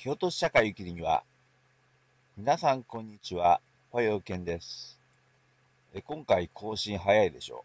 [0.00, 1.24] 京都市社会ゆきりには、
[2.36, 3.60] 皆さんこんにちは、
[3.90, 4.96] ほよけんです。
[5.92, 7.64] え今回更新早いでしょ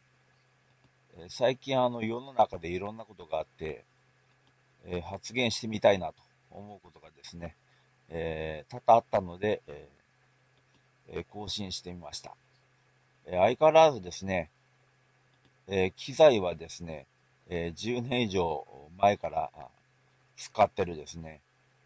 [1.15, 1.25] う。
[1.25, 3.85] え最近あの世の中でいろんなことがあって、
[4.87, 6.15] え発言してみたいなと
[6.49, 7.55] 思うことがですね、
[8.09, 12.35] えー、多々あったので、えー、更新してみました。
[13.27, 14.49] え相変わらずですね、
[15.67, 17.05] え機材はですね、
[17.47, 18.65] え10年以上
[18.97, 19.51] 前から
[20.35, 21.41] 使ってるですね、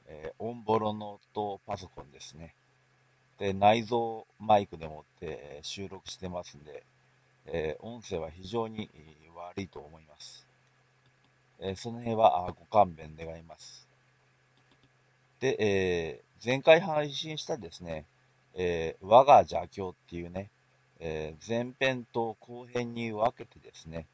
[0.08, 2.54] えー、オンボロノートパソコンですね。
[3.38, 6.84] で、内蔵マイクでもって収録してますんで、
[7.46, 8.90] えー、音声は非常に
[9.36, 10.46] 悪いと思います。
[11.60, 13.88] えー、その辺はご勘弁願います。
[15.40, 18.06] で、えー、前回配信したですね、
[18.56, 20.50] えー、我が邪教っていうね、
[21.00, 24.08] えー、前編と後編に分けてですね、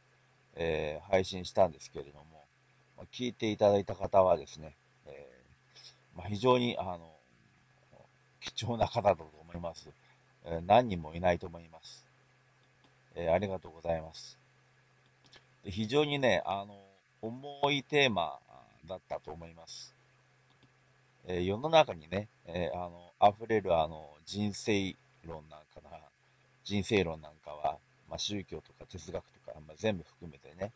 [0.56, 2.26] えー、配信したんですけれども、
[2.98, 4.74] ま、聞いていただいた方はですね、
[6.16, 7.12] まあ、非常に、あの、
[8.40, 9.90] 貴重な方だと思います。
[10.46, 12.06] え、何人もいないと思います。
[13.16, 14.38] えありがとうございます。
[15.64, 16.78] で非常にね、あの、
[17.22, 18.40] 重いテーマ
[18.88, 19.94] だったと思います。
[21.26, 25.98] え世の中にね、えあの、溢れるあの、人生論なんかな、
[26.64, 27.78] 人生論なんかは、
[28.10, 30.72] まあ、宗教とか哲学とか、まあ、全部含めてね、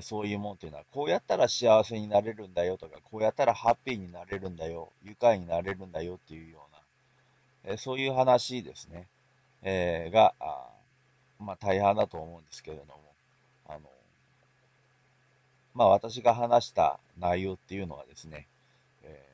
[0.00, 6.66] そういうもんっていうのは、こうやったら幸せになれるんだよとか、こうやったらハッピーになれるんだよ、愉快になれるんだよっていうよ
[7.64, 9.06] うな、そういう話ですね、
[9.62, 10.34] えー、が、
[11.38, 13.00] まあ大半だと思うんですけれども、
[13.68, 13.80] あの、
[15.74, 18.46] まあ私が話した内容っていうのはですね、
[19.04, 19.24] え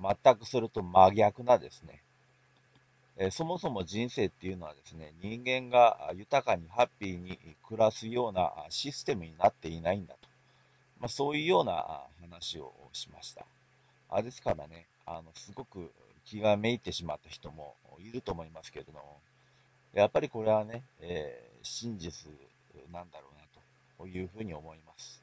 [0.00, 2.03] ー、全くそれと真逆なですね、
[3.16, 10.28] えそもそも人生っていうのはですね、人間が豊かにハッピーに暮らすようなシステムになっていないんだと。
[10.98, 13.46] まあ、そういうような話をしました。
[14.10, 15.92] あですからね、あの、すごく
[16.24, 19.20] 気がめいてしまった人もいると思いますけれども、
[19.92, 22.32] やっぱりこれはね、えー、真実
[22.92, 23.44] なんだろうな
[23.98, 25.22] というふうに思います。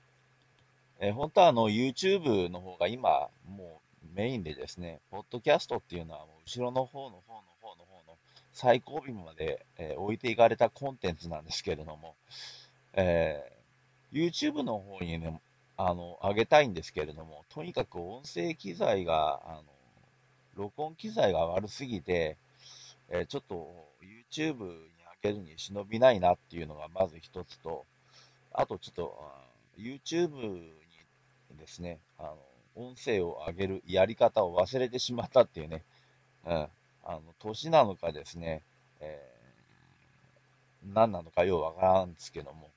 [1.00, 3.82] えー、本当はあの、YouTube の方が今、も
[4.14, 7.42] うメインでですね、ポッドキャストっていうのはもう後ろの方の方の
[7.80, 8.18] 方の
[8.54, 12.16] 最後尾まで、えー、置いていかれたコンテンツなんですけれども、
[12.94, 15.42] えー、YouTube の方にね、
[15.78, 19.64] あの、上げたいんですけれども、とにかく音声機材が、あの、
[20.56, 22.38] 録音機材が悪すぎて、
[23.10, 23.90] えー、ちょっと
[24.32, 24.64] YouTube に
[25.24, 27.86] 上げるに忍びないなっていうのがまず一つと、
[28.54, 29.18] あとちょっと、
[29.78, 30.72] YouTube に
[31.58, 32.38] ですね、あの、
[32.76, 35.84] 音声を上げるやり方を忘れてしまったっていうね、
[36.46, 36.68] うん、
[37.12, 38.62] あの、年なのかですね、
[39.02, 42.70] えー、何なのかようわからんですけども、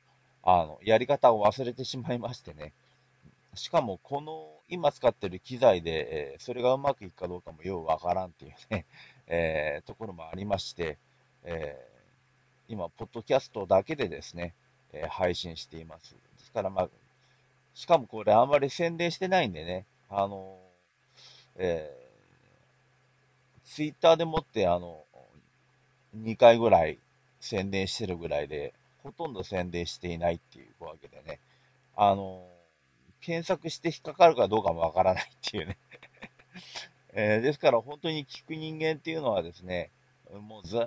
[0.43, 2.73] あの、やり方を忘れてしまいましてね。
[3.55, 8.87] しかも、この、今使ってる機材で、えー、それがうまくいくかどうかもようわからんっていうね、
[9.29, 10.99] えー、ところもありまして、
[11.45, 14.55] えー、今、ポッドキャストだけでですね、
[14.93, 16.13] え配信しています。
[16.13, 16.89] ですから、まあ、
[17.75, 20.59] しかもこれあんまり宣伝してないんでね、あの、
[21.57, 22.04] え
[23.65, 25.05] ツイッターでもって、あの、
[26.17, 26.99] 2回ぐらい
[27.41, 31.39] 宣伝してるぐらいで、ほとんど宣伝していないっていうわけでね、
[31.97, 32.47] あの、
[33.21, 35.79] 検索して引っかかるかどうかもわからないっていうね
[37.15, 39.91] えー、ですから本当に聞く人間っていうのはですね、
[40.31, 40.81] もうずっ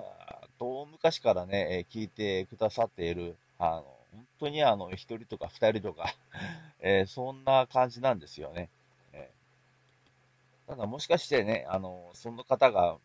[0.58, 6.14] と大昔からね、聞いてくださっている、あの、本当にあの、1人とか2人とか
[6.80, 8.68] えー、そんな感じなんですよね。
[10.68, 12.98] ただもしかしてね、あの、その方が、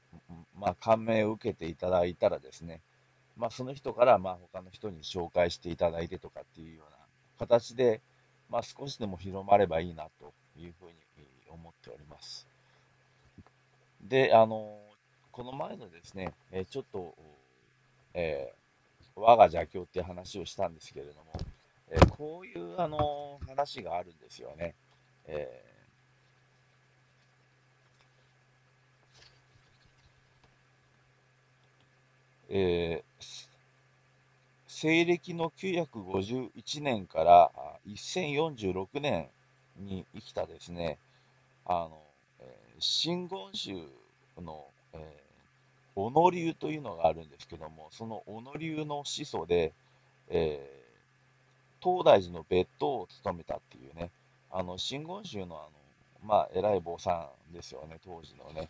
[0.53, 2.81] まあ、感銘を受けていただいたらですね、
[3.37, 6.97] まあ、その人から、まあ、他の人に紹介していただいてとかっていうような
[7.39, 8.01] 形で、
[8.49, 10.93] まあ、少しでも広まればいいなというふうに
[11.49, 12.45] 思っております。
[14.01, 14.77] で、あの、
[15.31, 17.15] この前のですね、えちょっと、
[18.13, 21.31] えー、我が邪教っていう話をしたんですけれども、
[21.89, 24.75] えこういう、あの、話があるんですよね。
[25.27, 25.72] えー
[32.55, 33.47] えー、
[34.67, 37.51] 西暦の951年から
[37.87, 39.27] 1046年
[39.79, 40.99] に生きたですね、
[41.65, 41.99] あの、
[42.41, 43.73] え、真言宗
[44.39, 45.01] の、えー、
[45.95, 49.73] 小野流というのがあるんですけども、その小野流の始祖で、
[50.29, 54.11] えー、東大寺の別当を務めたっていうね、
[54.51, 55.69] あの、真言宗のあの、
[56.23, 58.69] まあ、偉い坊さんですよね、当時のね。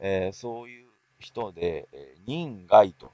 [0.00, 0.84] えー、そういう
[1.18, 3.10] 人で、えー、人外と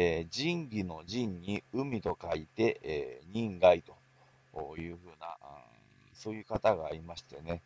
[0.00, 5.36] えー、仁義の仁に海と書いて、えー、人外というふうな、
[6.14, 7.60] そういう方がいましてね、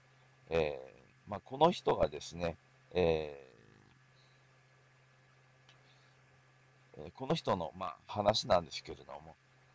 [0.48, 0.80] え
[1.28, 2.56] まあ、この人がですね、
[2.94, 9.34] えー、この人の、まあ、話なんですけれども、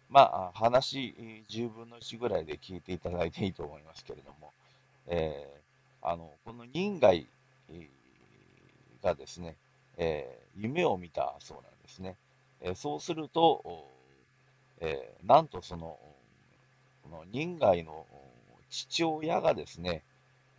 [0.09, 1.13] まあ、話
[1.49, 4.51] 10分の1ぐらいで聞いていただいていいと思いますけれども、
[5.05, 5.47] え、
[6.01, 7.27] あのこの人外
[9.03, 9.55] がですね、
[9.97, 12.15] え、夢を見たそうなんですね。
[12.61, 13.87] え、そうすると、
[14.79, 15.97] えー、なんとその、
[17.03, 18.05] この人外の
[18.69, 20.03] 父親がですね、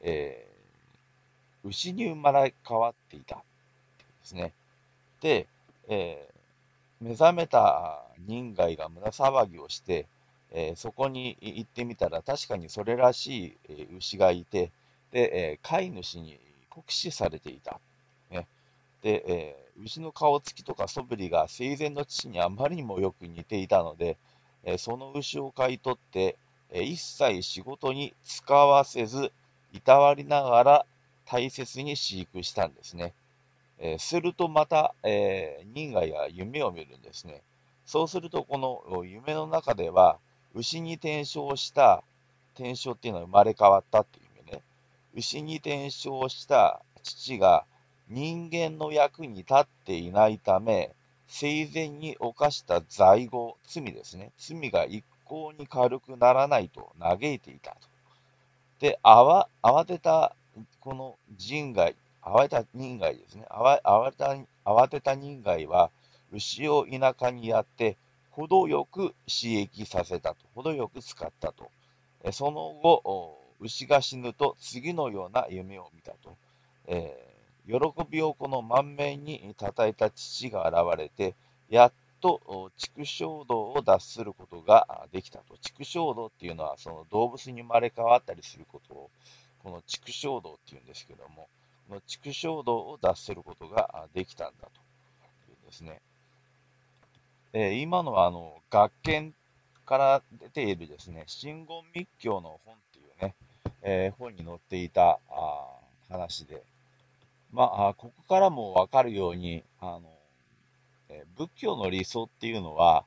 [0.00, 3.42] えー、牛に生まれ変わっていたで
[4.22, 4.52] すね。
[5.20, 5.46] で、
[5.88, 10.06] えー、目覚めた人外が胸騒ぎをして、
[10.50, 14.70] えー、そこに行ってみたら確かにそれらしい、牛がいて、
[15.12, 17.80] で、え飼い主に酷使されていた。
[18.30, 18.46] ね、
[19.02, 24.16] で、え牛の顔つきとか素振りが生前の父にあまりにもよく似ていたので、
[24.64, 26.36] えその牛を買い取って、
[26.70, 29.32] え一切仕事に使わせず、
[29.72, 30.86] いたわりながら
[31.26, 33.14] 大切に飼育したんですね。
[33.78, 37.42] え、するとまた、えー、人外が夢を見るんですね。
[37.86, 40.19] そうすると、この夢の中では、
[40.54, 42.02] 牛に転生した、
[42.54, 44.62] 転生っていうのは生まれ変わったっていう意味ね。
[45.14, 47.64] 牛に転生した父が
[48.08, 50.94] 人間の役に立っていないため、
[51.26, 54.32] 生前に犯した罪後、罪ですね。
[54.38, 57.76] 罪が一向に軽くならないと嘆いていたと。
[58.81, 59.46] で、慌
[59.84, 60.34] てた、
[60.81, 63.44] この人外、慌てた人外ですね。
[63.50, 65.90] 慌てた慌てた人外は、
[66.32, 67.96] 牛を田舎にやって、
[68.31, 70.37] 程よく刺激させたと。
[70.54, 71.70] 程よく使ったと。
[72.32, 76.37] その後、牛が死ぬと次のような夢を見たと。
[76.87, 77.38] えー、
[77.68, 77.74] 喜
[78.08, 81.34] びをこの満面に叩いた父が現れて、
[81.68, 85.58] やっと畜生道を脱することができたと。
[85.60, 89.10] 畜生道っていうのはその動物に生まれ変わったりすることを、
[89.62, 91.48] この畜生道っていうんですけども、
[91.88, 96.00] この畜生道を脱することができたんだというですね。
[97.52, 99.34] えー、今のはあの学研
[99.84, 103.34] から出ているですね、真言密教の本っていうね、
[103.82, 105.66] えー、本に載っていたあ
[106.10, 106.62] 話で、
[107.52, 110.18] まあ、ここからもわかるように、あの
[111.08, 113.04] え仏教の理想っていうのは、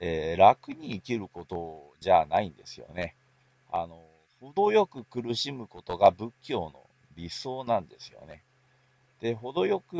[0.00, 3.14] えー、楽に生きることじゃないんですよね。
[3.70, 4.02] あの、
[4.40, 8.42] 程よく苦しむことが仏教の理想なんですよね。
[9.20, 9.96] で、程よく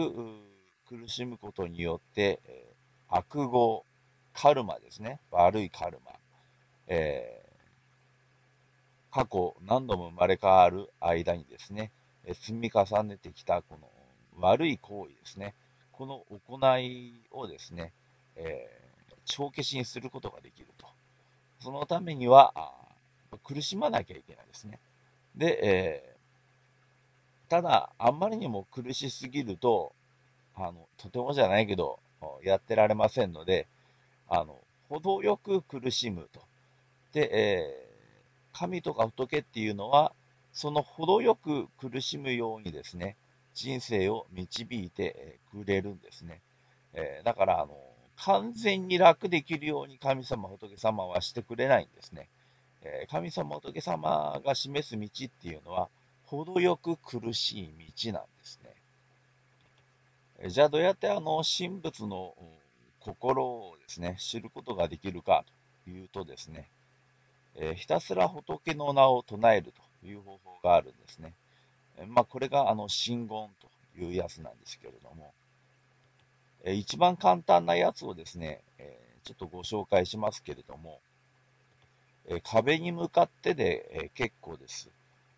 [0.89, 3.85] 苦しむことによって、えー、悪語、
[4.33, 5.19] カルマですね。
[5.31, 6.13] 悪いカルマ。
[6.87, 11.91] えー、過去何度も生まれ変わる間にですね、
[12.35, 13.89] 積み重ねてきたこの
[14.41, 15.55] 悪い行為ですね。
[15.93, 17.93] この行いをですね、
[18.37, 20.87] えー、帳消しにすることができると。
[21.61, 22.55] そのためには、
[23.45, 24.79] 苦しまなきゃいけないですね。
[25.37, 29.93] で、えー、ただ、あんまりにも苦しすぎると、
[30.55, 31.99] あの、とてもじゃないけど、
[32.43, 33.67] やってられませんので、
[34.29, 34.57] あの、
[34.89, 36.41] 程よく苦しむと。
[37.13, 40.13] で、えー、神とか仏っていうのは、
[40.59, 43.15] その程よく苦しむようにですね、
[43.55, 46.41] 人生を導いてくれるんですね。
[46.95, 47.79] えー、だから、あの、
[48.17, 52.29] 完全に楽できるように神様、仏様はしてくれないんですね。
[52.83, 55.89] えー、神様、仏様が示す道っていうのは、
[56.27, 58.75] 程よく苦しい道なんですね。
[60.41, 62.35] えじゃあ、どうやってあの、神仏の
[62.99, 65.45] 心をですね、知ることができるか
[65.85, 66.69] というとですね、
[67.55, 71.35] え、ひたすら仏の名を唱えるという方法があるんですね。
[72.07, 75.33] まあ、これがあの真言というやつなんですけれども、
[76.65, 81.01] え一番簡単なやつをですね、えちょっとご紹介しますけれども、
[82.27, 84.89] え壁に向かってで、え結構です。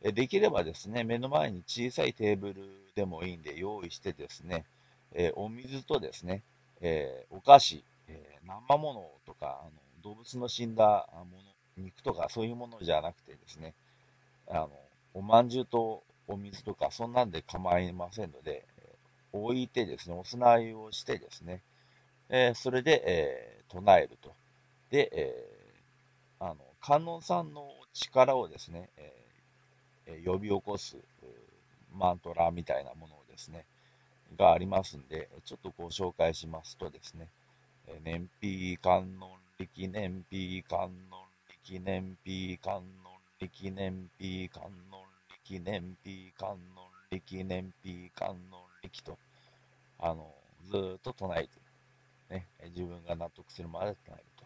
[0.03, 2.63] えできればですね、目の前に小さいテーブル
[2.95, 4.65] でもいいんで用意してですね、
[5.13, 6.43] えお水とですね、
[6.81, 9.71] えお菓子、え生ものとかあの
[10.03, 13.75] 動物の死んだもの、肉とかそういうものじゃなくてですね、
[14.51, 14.71] あの
[15.15, 18.67] おまんじゅうとお水とか、そんなんで構いませんので、
[19.33, 21.63] 置いてですね、お供えをしてですね、
[22.29, 24.33] えー、それで、えー、唱えると。
[24.91, 30.97] で、えー、あの、観音さんの力をですね、え呼び起こす
[31.93, 33.65] マントラみたいなものをですね、
[34.37, 37.29] がありますんで、ちょっとご紹介しますとですね、
[38.03, 40.81] 燃費観音力、燃費観
[41.11, 41.27] 音
[41.65, 43.10] 力、燃費観音
[43.41, 45.01] 力、燃費観音
[45.49, 46.59] 力燃費観音
[47.11, 48.37] 力燃費観音
[48.83, 49.19] 力と、
[49.99, 50.35] あの、
[50.71, 52.37] ずっと唱えてる。
[52.37, 54.45] ね、自分が納得するまで唱えると。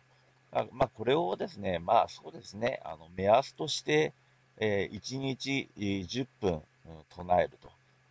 [0.61, 4.13] あまあ、これをですね、まあそうですね、あの、目安として、
[4.59, 6.61] えー、1日10分、うん、
[7.11, 7.69] 唱えると。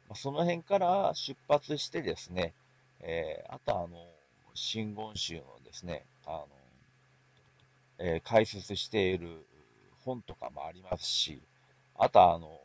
[0.09, 2.53] まあ、その辺から出発してですね、
[2.99, 4.05] えー、あとあの、
[4.53, 6.47] 真言宗のですね、あの、
[7.99, 9.45] えー、解説している
[10.03, 11.41] 本とかもありますし、
[11.95, 12.59] あとあの、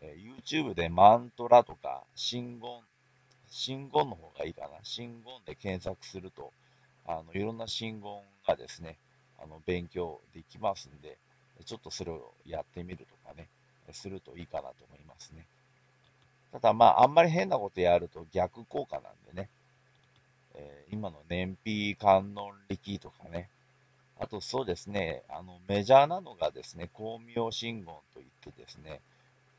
[0.00, 2.80] え、YouTube でマントラとか、真言、
[3.48, 4.68] 真言の方がいいかな。
[4.82, 6.52] 真言で検索すると、
[7.06, 8.98] あの、いろんな真言がですね、
[9.38, 11.18] あの、勉強できますんで、
[11.64, 13.48] ちょっとそれをやってみるとかね、
[13.92, 15.46] するといいかなと思いますね。
[16.52, 19.48] ただまあ、あんまり変なことやると逆効果なんでね、
[20.54, 23.48] えー、今の燃費観音力とかね、
[24.18, 29.02] あとそうですね、あの、メジャーなのがですね、光明信言といってですね、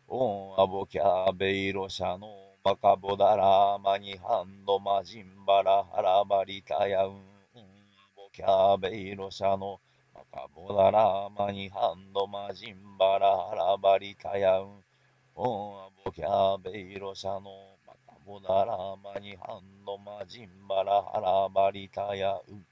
[0.08, 2.28] オンアボキャベイロシャの
[2.64, 7.68] バカボダラマニハンドマジンバラハラバリタヤウン、オンア
[8.16, 9.80] ボキャベイロシャの
[10.16, 14.84] バカボダラマニハンドマジンバラハラバリタヤウン、
[15.36, 22.66] オンアボキャベイロシャのバカボダラマニハンドマジンバラハラバリタヤウン。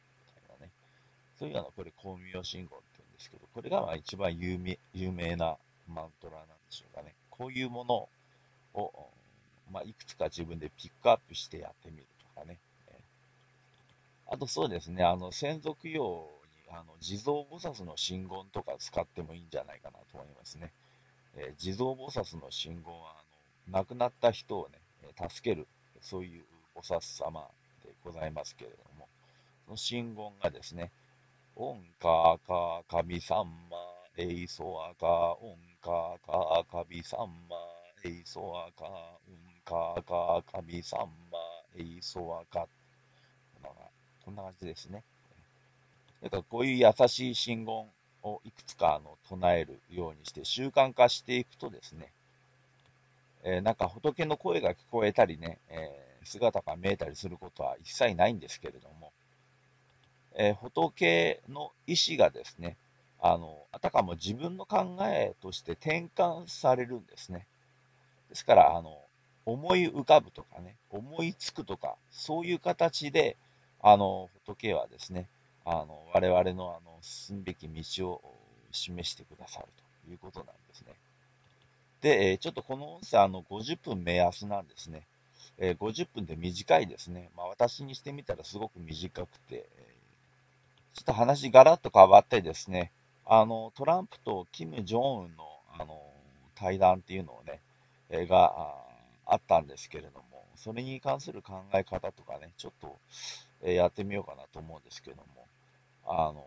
[1.37, 7.13] そういうのこれ、光明信号って言うんですけど、これがまあ一番有名有名なマントラなんでしょうかね。
[7.29, 8.09] こういうもの
[8.73, 9.09] を、
[9.71, 12.57] まあ、いくつか自分でピックアップしてやってみるとかね。
[14.27, 16.27] あとそうですね、あの、専属用
[16.67, 20.71] に、あの、地蔵菩薩の信言とか使ってもいいんじゃないかなと思いますね。
[21.35, 23.11] えー、地蔵菩薩の信言は、
[23.67, 24.79] あの、亡くなった人をね、
[25.29, 25.67] 助ける、
[26.01, 26.43] そういう
[26.75, 27.47] 菩薩様
[27.83, 29.07] でございますけれども、
[29.65, 30.91] その信言がですね、
[31.55, 33.45] オンカーカー神様、
[34.17, 37.29] エイソアカ、オンカーカー神様、
[38.03, 41.07] エイソアカ、オンカーカー神様、
[41.77, 42.67] エイソアカ
[44.25, 45.03] こんな感じですね。
[46.23, 47.85] だからこういう優しい信言
[48.23, 52.11] をいくつかあの唱えるようにして習慣化していくとですね、
[53.43, 59.04] えー、なんか仏の声が聞こえたりね、えー、姿が見えたりすることは一切ないんですけれども、
[60.35, 62.77] えー、仏の意志がですね、
[63.19, 67.47] あの、あたかも自分の考えとして転換されるんですね。
[68.29, 68.99] ですから、あの、
[69.45, 73.37] 思い浮かぶとかね、思いつくとか、そういう形で、
[73.81, 75.27] あの、仏はですね、
[75.63, 78.21] あの、我々のあの、進むべき道を
[78.71, 79.67] 示してくださる
[80.05, 80.93] ということなんですね。
[82.01, 85.03] で、えちょっとこの音声、あの、50分目安なんですね。
[85.57, 87.29] え、50分で短いですね。
[87.35, 89.65] まあ、私にしてみたらすごく短くて、
[90.95, 92.89] ちょっと話ガラッと変わってですね、
[93.25, 95.43] あの、トランプとキム・ジョンウンの、
[95.77, 96.01] あの、
[96.55, 97.59] 対談っていうのをね、
[98.09, 98.73] えが
[99.25, 102.97] あったんですけれども、それに関する考え方とかね、ちょっと、
[103.61, 105.45] えやってみようかなと思うんですけども、
[106.05, 106.45] あの、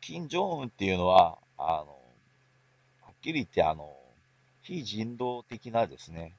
[0.00, 1.98] 金正恩っていうのは、あの、
[3.02, 3.96] はっきり言って、あの、
[4.62, 6.34] 非人道的なですね、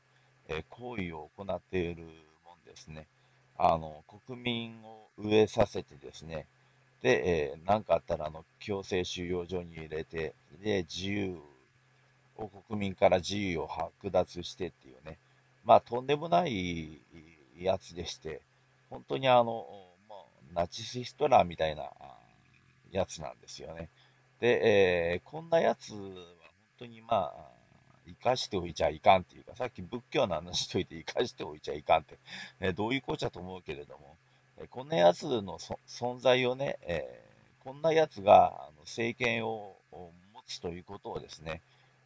[0.48, 2.06] え行為を行っている
[2.46, 3.06] もんですね。
[3.58, 6.48] あの、国民を飢えさせてですね、
[7.02, 11.38] で、えー、なんかあったら、あの、強制収容所に入れて、で、自由
[12.38, 15.18] を、国民から自由を剥奪してっていうね、
[15.64, 17.02] まあ、とんでもない
[17.58, 18.42] やつでして、
[18.90, 19.66] 本当にあの、
[20.10, 21.90] まあ、ナチスヒトラーみたいな
[22.92, 23.90] やつなんですよね。
[24.40, 26.14] で、えー、こんなやつは本
[26.80, 27.56] 当にまあ、
[28.08, 32.18] 生かしておいちゃいかんっていうか、さっき仏教の話しといて生かしておいちゃいかんって、
[32.60, 34.15] えー、どういうこっちゃと思うけれども、
[34.70, 40.10] こんなやつの存在をね、えー、こんなやつが政権を持
[40.46, 41.62] つということをですね、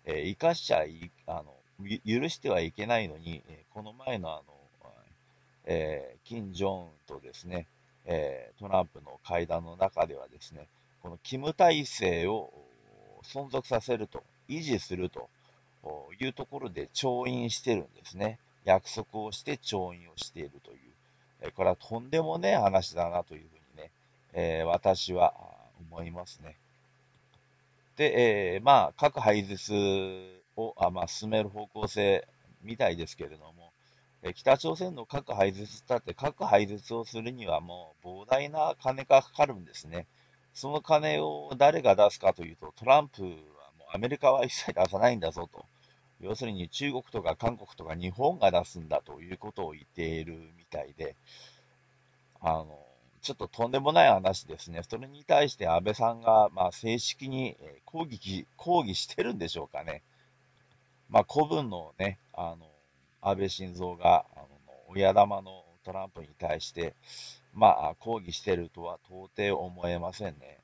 [0.06, 1.54] えー、生かしちゃいあの、
[2.06, 4.92] 許してはいけないのに、この前のあの、
[5.66, 7.68] えー、金正恩とですね、
[8.06, 10.68] えトランプの会談の中ではですね、
[11.04, 12.52] このキム体制を
[13.24, 15.30] 存続させると、維持すると
[16.20, 18.40] いうところで調印してるんですね。
[18.66, 20.89] 約束をして調印をしているという。
[21.56, 23.92] これはとんでもねえ話だなというふうにね、
[24.34, 25.34] えー、私は
[25.92, 26.58] 思いますね。
[27.96, 32.28] で、えー、まあ、核廃絶をあ、まあ、進める方向性
[32.64, 33.74] みたいですけれども、
[34.22, 40.08] え北朝鮮の核廃絶だって核廃絶をするにはもう膨大な金がかかるんですね。
[40.54, 45.66] その金を誰が出すかというと、トランプはもうアメリカは一切出さないんだぞと。
[46.22, 51.16] 要するに中国とか韓国とか日本が出すんだということを言っているみたいで、
[52.42, 52.80] あの、
[53.22, 54.82] ちょっととんでもない話ですね。
[54.88, 60.02] それに対して安倍さんが、まあ、正式に抗議、抗議してるんでしょうかね。
[61.10, 62.68] まあ、古文のね、あの、
[63.22, 64.48] 安倍晋三が、あの、
[64.88, 66.94] 親玉のトランプに対して、
[67.54, 70.58] まあ、抗議してるとは到底思えませんね。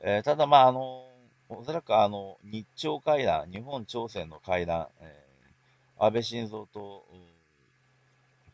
[0.00, 1.06] えー、ただ、まあ、あの、
[1.50, 5.28] おそらくあの、日朝会談、日本朝鮮の会談、え
[5.98, 7.04] 安倍晋三と、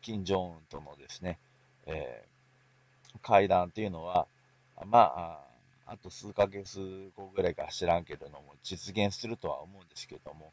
[0.00, 1.38] 金正恩とのですね、
[1.86, 4.26] えー、会談っていうのは、
[4.86, 5.40] ま
[5.86, 10.52] あ、あと数ヶ月後ぐらいか知らんけれども、実現するとは思うんですけども、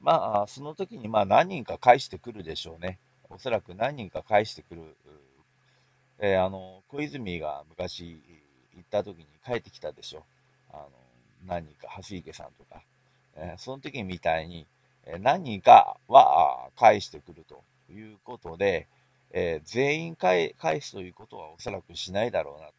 [0.00, 2.98] まあ、その時にまあ何人か返してくるでしょうね。
[3.28, 4.96] おそらく何人か返してくる。
[6.18, 8.20] えー、あの、小泉が昔
[8.74, 10.22] 行った時に帰ってきたでしょう。
[11.46, 12.82] 何人か、蓮池さんとか。
[13.36, 14.66] えー、その時みたいに、
[15.06, 18.86] え何人かは返してくるということで、
[19.32, 22.72] えー、全員返すということはおそらくしないだろうなと。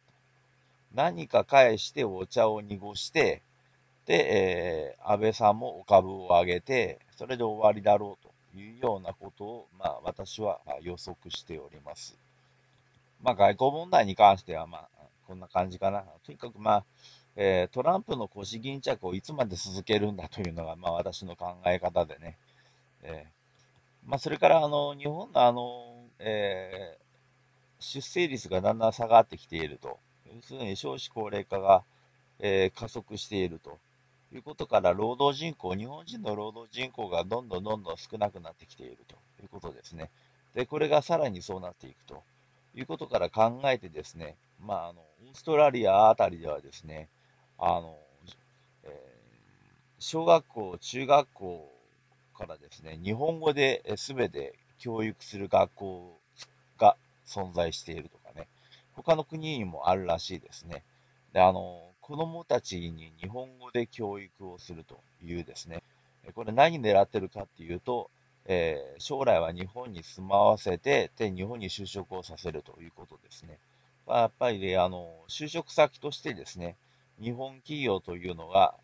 [0.94, 3.42] 何か返してお茶を濁して、
[4.06, 12.16] で、えー、安倍さんもお株を上げて、それで終わりだろうというようなことを、まあ、私は予測しております。
[13.22, 14.88] まあ、外交問題に関しては、まあ、
[15.26, 16.04] こんな感じかな。
[16.26, 16.84] とにかく、まあ、
[17.36, 22.36] えー、トランプの腰巾着をいつまで続けるんだというのが、まあ、私の考え方でね。
[23.02, 29.98] えー、まあ、それから、あの、日本のあの、えー、出生率がだんだん下がってきていると。
[30.34, 31.84] 要するに少子高齢化が、
[32.38, 33.78] えー、加速していると
[34.32, 40.10] いうことから、労働人口、日本人の労働人口がどんどんどんどん少なくなってきているということですね。
[40.54, 42.22] で、これがさらにそうなっていくと
[42.74, 47.08] いうことから考えてですね、まあ、あの、オーストラリアあたりではですね、
[47.58, 47.96] あの、
[48.84, 48.90] えー、
[49.98, 51.72] 小学校、中学校
[52.36, 56.18] からですね、日本語で全て教育する学校
[56.78, 58.48] が存在しているとかね、
[58.94, 60.82] 他の国にもあるらしいですね。
[61.32, 65.82] で、あの、子供たちに日本語で教育をするというですね、
[66.34, 68.10] これ何狙ってるかっていうと、
[68.46, 73.58] えー、将来は日本に住まわせて、で、日本に就職をさせるということですね。
[74.06, 76.76] まあ、やっぱりね、あの、就職先としてですね、
[77.20, 78.74] 日本企業というのが、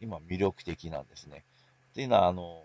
[0.00, 1.44] 今魅力的なんですね。
[1.92, 2.64] っていうのは、あの、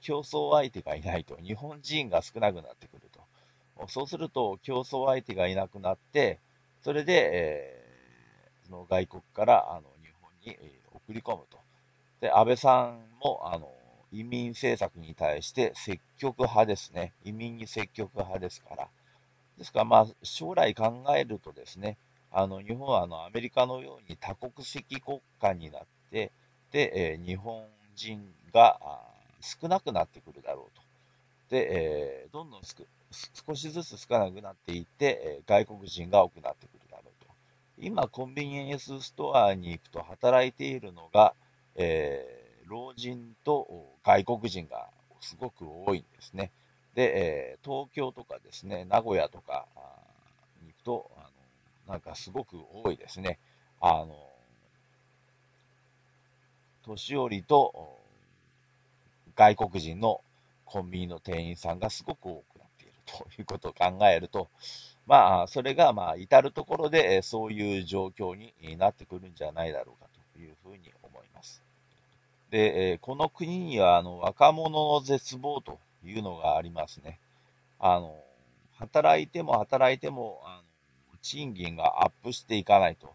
[0.00, 3.88] 競争相手がいないと、日本人が少なくなってくると。
[3.88, 6.40] そうすると、競争相手がいなくなって、
[6.82, 11.58] それで、えー、その外国からあの日本に、えー、送り込むと。
[12.20, 13.72] で、安倍さんもあの
[14.10, 17.14] 移民政策に対して積極派ですね。
[17.24, 18.88] 移民に積極派ですから。
[19.58, 21.98] ですから、まあ、将来考えるとですね、
[22.32, 26.32] あの日本はあのアメリカのように多国籍国家になって、
[26.70, 28.20] で、えー、日本人
[28.52, 28.80] が
[29.40, 30.82] 少なくなってくるだろうと。
[31.50, 37.30] で、えー、どんどん少しずつ少なくなっていって、え外国人が多くなってくるだろうと。
[37.78, 41.34] 今、コンビニエンスストアに行くと働いているのが、
[41.74, 43.68] え、老人と
[44.02, 44.88] 外国人が
[45.20, 46.50] すごく多いんですね。
[46.94, 49.66] で、え、東京とかですね、名古屋とか
[50.62, 51.10] に行くと、
[51.88, 53.38] なんかすごく多いですね。
[53.80, 54.16] あの、
[56.84, 57.98] 年寄りと
[59.36, 60.20] 外国人の
[60.64, 64.48] コンビニの店員さんがすごく多くなっているということを考えると、
[65.06, 71.62] まあ、それが、まあ、至るところで、そういう状況になってくるんじゃないだろうかというふうに思います。
[72.50, 77.18] で、この国には、あの、若者の絶望というのがありますね。
[77.78, 78.16] あの、
[78.78, 80.61] 働いても働いても、あ、
[81.22, 83.14] 賃金がアップしていかないと。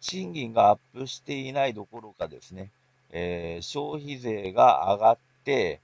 [0.00, 2.70] 賃金がアップしていないどころかですね、
[3.10, 5.80] えー、消費税が上がって、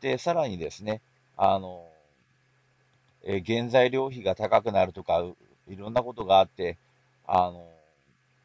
[0.00, 1.00] で、さらにですね、
[1.36, 1.86] あの、
[3.24, 5.24] え原材料費が高くなるとか、
[5.68, 6.78] いろんなことがあって、
[7.26, 7.68] あの、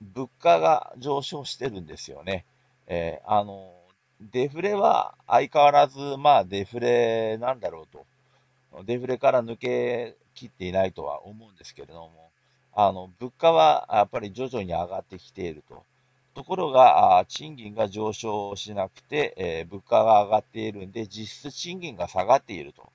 [0.02, 2.46] 物価が上昇してるんですよね。
[2.88, 3.72] えー、あの、
[4.20, 8.06] デフレは相変わらず、まあデフレなんだろうと。
[8.84, 12.31] デフレから抜けきっていないとは思うんですけれども、
[12.74, 15.84] あの、物価はやっぱり徐々に上がってきていると。
[16.34, 22.90] ところが、賃金が上昇しなくて、えー、物価が上がっているんで、実質賃金が下がっていると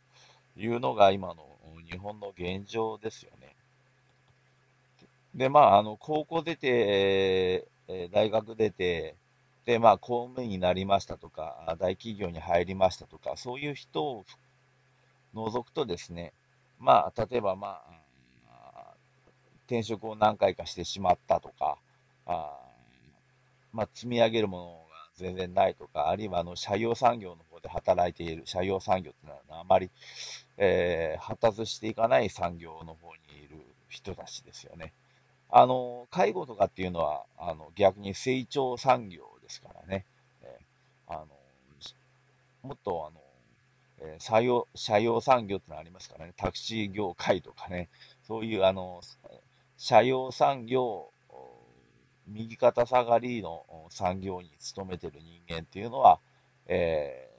[0.56, 1.46] いうのが今の
[1.90, 3.54] 日本の現状ですよね。
[5.34, 9.14] で、まあ、あの、高校出て、えー、大学出て、
[9.66, 14.24] で、まあ、公務員になりましたとか、大企業に入りましたとか、そういう人を
[15.34, 16.32] 除くとですね、
[16.78, 18.05] まあ、例えば、まあ、
[19.66, 21.78] 転職を何回かしてしまったとか、
[22.26, 22.56] あ
[23.72, 29.90] まあ、積み上げるものが全然ないとか、あるいはあの社用産業の方で働いている、社用産業っていうのはあまり、
[30.56, 34.92] えー、発達していかない産業の方にいる人たちですよね。
[35.50, 40.04] あの、介護とかっていうのは、あの、逆に成長産業ですからね。
[40.42, 41.26] えー、あの、
[42.62, 43.20] もっとあの、
[44.10, 46.32] えー、社用、社用産業ってのありますからね。
[46.36, 47.88] タクシー業界とかね。
[48.26, 49.00] そういうあの、
[49.76, 51.10] 社用産業
[52.26, 56.18] 右肩下がりの産業に勤めてる人間っていうのは、
[56.66, 57.30] え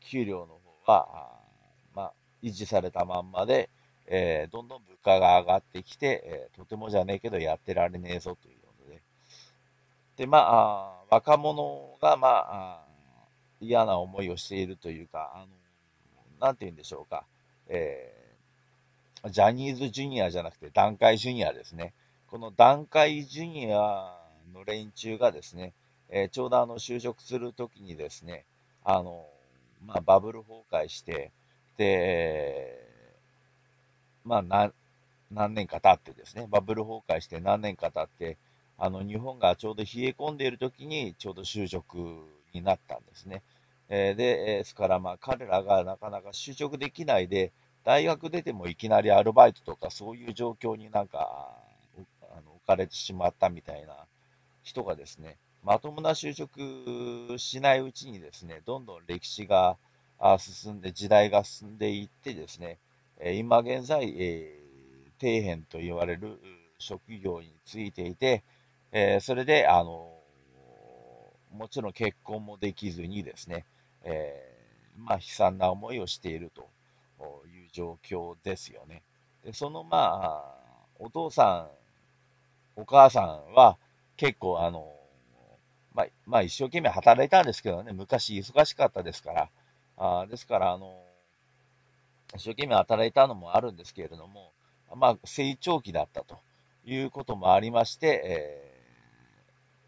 [0.00, 1.30] ー、給料の方は、
[1.94, 3.68] まあ、維持されたまんまで、
[4.06, 8.54] えー、どんどん物価が上がってきて、えー、とてもじゃねえけどやってられねえぞという
[8.86, 9.02] ので。
[10.16, 12.84] で、まあ、若者が、まあ、
[13.60, 15.46] 嫌な思いをしているというか、あの、
[16.40, 17.24] なんて言うんでしょうか、
[17.66, 18.17] えー、
[19.26, 21.92] ジャニーズジュニアじゃなくて、段階ジュニアですね。
[22.28, 24.16] この段階ジュニア
[24.54, 25.72] の連中がですね、
[26.10, 28.44] えー、ちょうどあの、就職するときにですね、
[28.84, 29.26] あの、
[29.86, 31.32] まあ、バブル崩壊して、
[31.76, 32.78] で、
[34.24, 34.72] まあ、な、
[35.30, 38.36] 何年か経ってですね、バブル崩壊して何年か経って、
[38.78, 41.96] あの、日本がちょうど冷え込んでいる時に、ちょうど就職
[42.52, 43.42] になったんですね。
[43.88, 47.52] えー、で、ですから、まあ、彼らがなかなか就職できないで、
[47.84, 51.54] 大学出てもいきなりアルバイトとか、そういう状況になんか、
[52.22, 53.94] あの置かれてしまったみたいな
[54.62, 59.76] 人がですね、まともな就職しないうちにですね、どんどん歴史が
[60.38, 62.78] 進んで、時代が進んでいってですね、
[63.34, 66.38] 今現在、えー、底辺と言われる
[66.78, 68.44] 職業についていて、
[68.92, 70.12] えー、それで、あの、
[71.52, 73.64] もちろん結婚もできずにですね、
[74.04, 76.68] えー、まあ、悲惨な思いをしていると
[77.48, 79.02] いう状況ですよね。
[79.44, 80.58] でその、まあ、
[80.98, 81.68] お父さ
[82.76, 83.78] ん、お母さんは
[84.16, 84.92] 結構、あの、
[85.94, 89.50] まあ、まあ、一生懸命働いたんですけどね、昔忙しかったですから、
[89.96, 91.04] あですから、あの、
[92.34, 94.52] 一生懸命働いたのもあるんですけれども、
[94.96, 96.38] まあ、成長期だったと
[96.84, 98.22] いうこともありまして、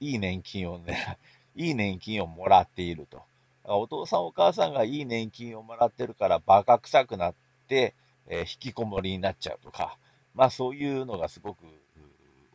[0.01, 1.19] えー、いい年金をね、
[1.57, 3.23] いい年金をもらっていると。
[3.65, 7.35] お父さんお母さんがいい年金をもらってるからバカ臭くなっ
[7.71, 7.95] て、
[8.27, 9.97] えー、引きこもりになっちゃうとか、
[10.35, 11.65] まあそういうのがすごく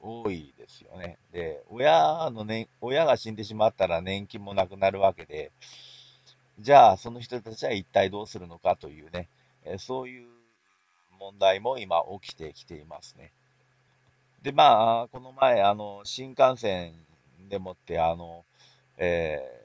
[0.01, 1.17] 多いですよね。
[1.31, 5.51] で、親のね、親が死んでしまったら年金もなくなるわけで、
[6.59, 9.29] じゃあその人たちは一体どうするのかというね、
[9.63, 10.27] えそういう
[11.19, 13.31] 問題も今起きてきていますね。
[14.41, 16.93] で、まあ、この前、あの、新幹線
[17.49, 18.45] でもって、あの、
[18.97, 19.64] えー、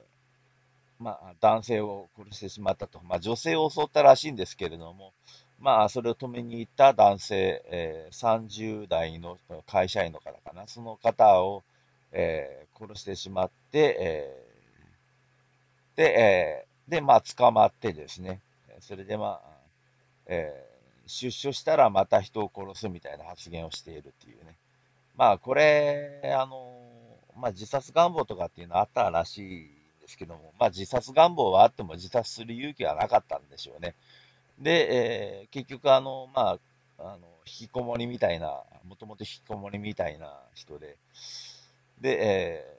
[1.00, 3.00] まあ、男性を殺してしまったと。
[3.02, 5.14] まあ、女性を襲ったらしいんですけれども、
[5.58, 10.68] まあ、それを止めに行った男性、えー、30代の会社員の方かな。
[10.68, 11.64] その方を、
[12.12, 18.40] えー、殺してしまって、えー、で、えー、で、まあ、捕まってですね。
[18.80, 19.50] それで、まあ、
[20.26, 24.54] えー、出所したらまた人を殺すみたいな発言をしているっていうね。
[25.16, 26.78] まあ、これ、あの、
[27.36, 29.79] まあ、自殺願望とかっていうのはあったらしい
[30.10, 33.94] ですけども、まあ、自殺願望はあっても自殺する勇気はなかったんでしょうね。
[34.58, 36.58] で、えー、結局、あの、ま
[36.98, 40.96] あ、あの、引きこもりみたいな、もともと引きこもりみたいな人で、
[42.00, 42.76] で、え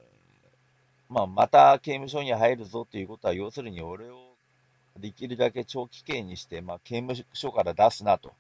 [1.10, 4.34] ー、まあ、また刑務所に入るぞっていうことは、要するに俺を
[4.98, 8.34] できるだけ長期刑にして、まあ、刑務所から出すなと。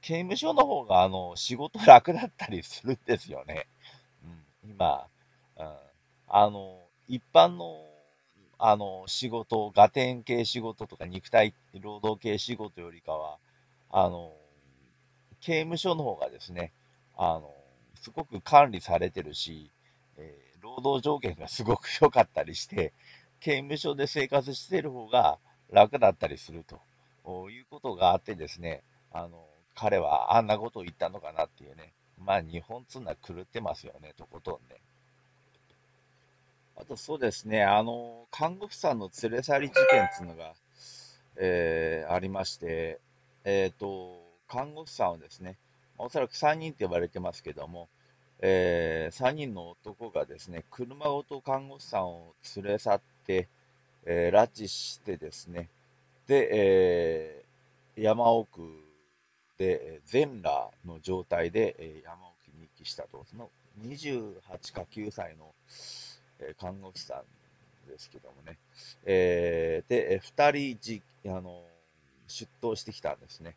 [0.00, 3.66] 刑務所の方が、あの、仕事楽だったりするんですよね。
[4.64, 5.06] うん、今、
[5.58, 5.66] うん、
[6.28, 7.84] あの、一般の、
[8.58, 13.38] あの、仕事、ガテン系仕事とか肉体労働系仕事よりかは、
[13.90, 14.32] あの、
[15.40, 16.72] 刑務所の方がですね、
[17.16, 17.54] あの、
[17.94, 19.70] すごく管理されてるし、
[20.16, 22.92] えー、労働条件がすごく良かったりして、
[23.40, 25.38] 刑務所で生活してる方が
[25.70, 31.92] 楽だったりするということがあってですね、あの、彼はあんなことを言ったのかなっていうね。
[32.18, 34.80] まあ日本つうのは狂ってますよね、とことんね。
[36.76, 40.54] あとそうですね、あの、看護婦さんの連れ去り事件っていうのが、
[41.36, 43.00] えー、ありまして、
[43.44, 45.56] えっ、と、看護婦さんをですね、
[45.98, 47.88] おそらく3人って呼ばれてますけども、
[48.40, 53.48] えー、3人の男がですね、車ごと看護師さんを連れ去って、
[54.04, 55.68] えー、拉致してですね、
[56.26, 58.60] で、えー、山奥
[59.56, 63.24] で全裸の状態で、え山奥に遺棄したと。
[63.24, 63.50] その
[63.82, 65.54] 28か9歳の、
[66.40, 67.22] え看護師さ
[67.86, 68.58] んですけどもね。
[69.04, 71.62] えー、で、2人じあの
[72.28, 73.54] 出頭してきたんですね。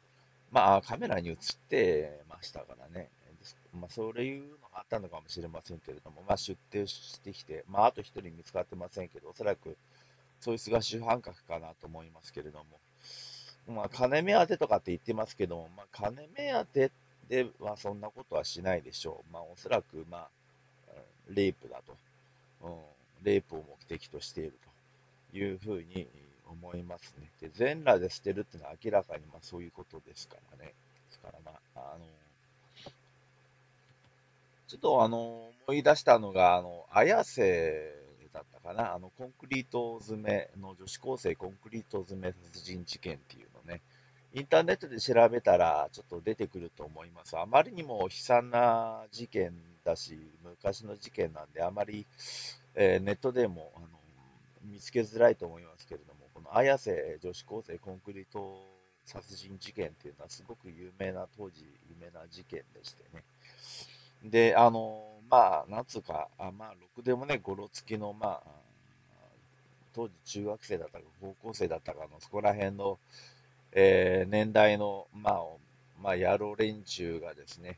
[0.52, 1.36] まあ、カメラに映っ
[1.70, 3.10] てましたからね。
[3.74, 9.78] まあ、そういうのがあったのかもしれませんけれども、まあ、出廷してきて、まあ、あと1人見つかってませんけど、おそらく、
[10.40, 12.66] そいつが主犯格かなと思いますけれども、
[13.74, 16.92] まあ、金目当てとかって言ってますけども、まあ、金目当て
[17.30, 19.34] ではそんなことはしないでしょう。
[19.34, 20.30] まあ、おそらく、まあ、
[21.30, 21.96] レイプだと、
[23.24, 24.54] レイプを目的としている
[25.32, 26.08] というふうに
[26.48, 27.30] 思いますね。
[27.42, 30.74] で、全裸で捨てるっていうのは明らかにまあそういうことですからね。
[30.74, 30.74] で
[31.12, 32.06] すから、まあ、あの、
[34.68, 37.94] ちょっとあの、思い出したのが、あの、綾瀬
[38.34, 43.82] だったかな、あの、コンクリート詰めの女子高生コンクリート詰め殺人事件っていうのね、
[44.34, 47.38] インターネットで調べたらちょっと出てくると思います。
[47.38, 52.06] あまりにも悲惨な事件だし、昔の事件なんで、あまり、
[52.76, 53.88] えー、ネットでもあの
[54.64, 58.64] 見つけづらいと思いますけれども、この綾瀬女子高生コンクリート
[59.06, 63.24] 殺人事件っていうのはすごく有名な、当時有名な事件でしてね。
[64.24, 68.60] で、あの、まあ、なんつうか、あまあ、ろくでもね、ごろつきの、まあ、
[69.94, 73.00] 当時中学生だったか高校生だったかの、そこら辺の、
[73.72, 75.44] えー、年代の、まあ、
[76.02, 77.78] まあ、野郎連中がですね、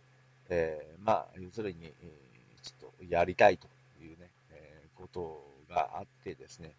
[0.54, 3.68] えー、まあ、要するに、えー、ちょっとやりたいと
[4.02, 5.42] いうね、えー、こと
[5.74, 6.74] があってですね、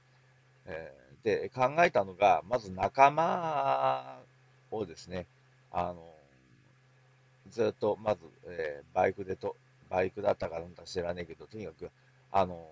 [0.67, 4.21] えー、で、考えたのが、まず仲間
[4.71, 5.27] をですね、
[5.71, 6.07] あの、
[7.49, 9.57] ずっと、まず、えー、バイクでと、
[9.89, 11.91] バイクだったかなんか知らねえけど、とにかく、
[12.31, 12.69] あの、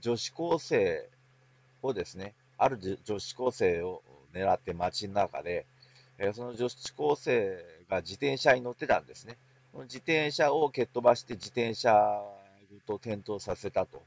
[0.00, 1.08] 女子高生
[1.82, 4.00] をですね、ある女子高生を
[4.32, 5.66] 狙って街の中で、
[6.18, 9.36] えー、その女子高生が自転車に乗ってたんですね。
[9.82, 12.22] 自転車を蹴っ飛ばして自転車
[12.86, 14.02] と転倒させたと。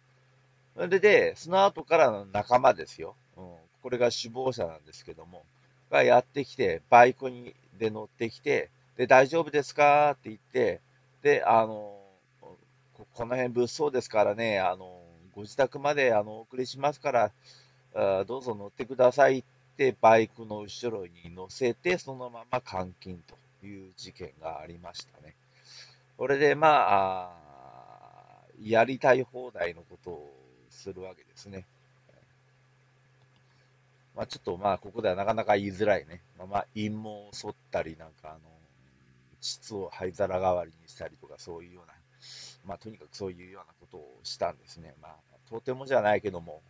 [0.76, 3.16] それで、その後からの仲間ですよ。
[3.36, 3.46] うん、
[3.82, 5.44] これが首謀者なんですけども、
[5.90, 10.12] がやってきて、バイクにで乗ってきて、で、大丈夫ですか？
[10.12, 10.82] って言って、
[11.22, 12.00] で、あの、
[13.14, 15.02] この辺物騒ですからね、あの、
[15.36, 17.32] ご自宅まであのお送りしますから、
[18.26, 19.44] どうぞ乗ってくださいっ
[19.78, 25.36] てバイクの後ろに乗せて、そのまま監禁という事件がありましたね。
[26.18, 27.38] これで、まあ、
[28.60, 30.30] やりたい放題のことを
[30.70, 31.68] するわけですね。
[34.16, 36.22] まあ、ちょっとまあ、ここではなかなか言いづらいね。
[36.40, 38.40] まあ、陰謀を剃ったり、なんかあの、
[39.40, 41.94] 膣を灰皿代わりにしたりとか、そういうような、
[42.66, 44.96] まあ、とにかくそういうようなことをしたんですね。
[45.00, 45.14] まあ、
[45.48, 46.64] とてもじゃないけども、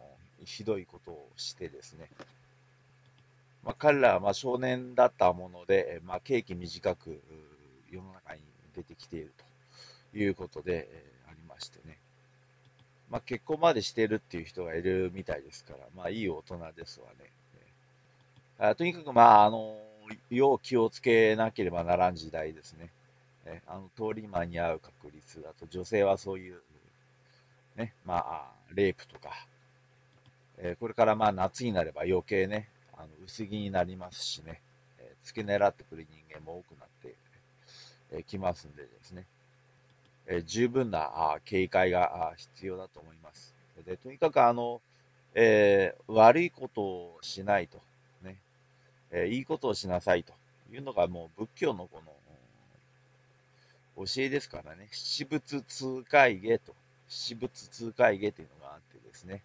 [0.44, 2.10] ひどいことをしてですね。
[3.64, 7.22] まあ、彼らはまあ少年だったもので、まあ、刑期短く
[7.90, 8.42] 世の中に
[8.78, 9.34] 出てきている
[10.12, 11.98] ということで、えー、ありましてね。
[13.10, 17.32] まあ、結婚までしてるっていう人がいるみたいですから、まあ、いい大人ですわね。
[18.60, 19.78] あとにかく、まあ、あの、
[20.30, 22.90] 要気をつけなければならん時代ですね。
[23.46, 26.62] えあの、通り魔に遭う確率だと、女性はそういう、
[27.76, 29.48] ね、まあ、レイプとか、
[30.58, 34.60] えー、これからまあ夏になれば余計ね、あの薄着になりますしね、
[34.98, 36.87] えー、付け狙ってくる人間も多くな、
[38.12, 39.26] えー、ますんでですね、
[40.28, 43.54] え十分なあ警戒が必要だと思います。
[43.86, 44.82] でとにかくあの、
[45.34, 47.80] え悪いことをしないと、
[48.24, 48.36] ね。
[49.12, 50.34] えいいことをしなさいと
[50.72, 52.14] いうのがもう仏教のこの
[53.98, 56.76] 教えですからね、七仏通会下と、
[57.10, 59.42] 七仏通会下というのがあってですね、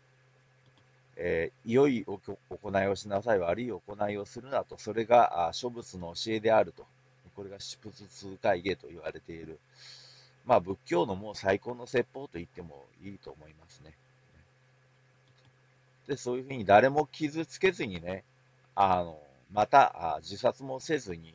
[1.17, 2.19] えー、良い行
[2.83, 6.85] いをしなさい、悪い行いをするなと、それが諸仏の教えであると、
[7.35, 9.59] これが七仏通会下と言われている、
[10.47, 13.93] まあ、仏教のもう最高の説法と言ってもいいと思いますね。
[16.07, 18.25] で、そういうふうに誰も傷つけずにね、
[18.75, 19.19] あの、
[19.53, 21.35] また自殺もせずに、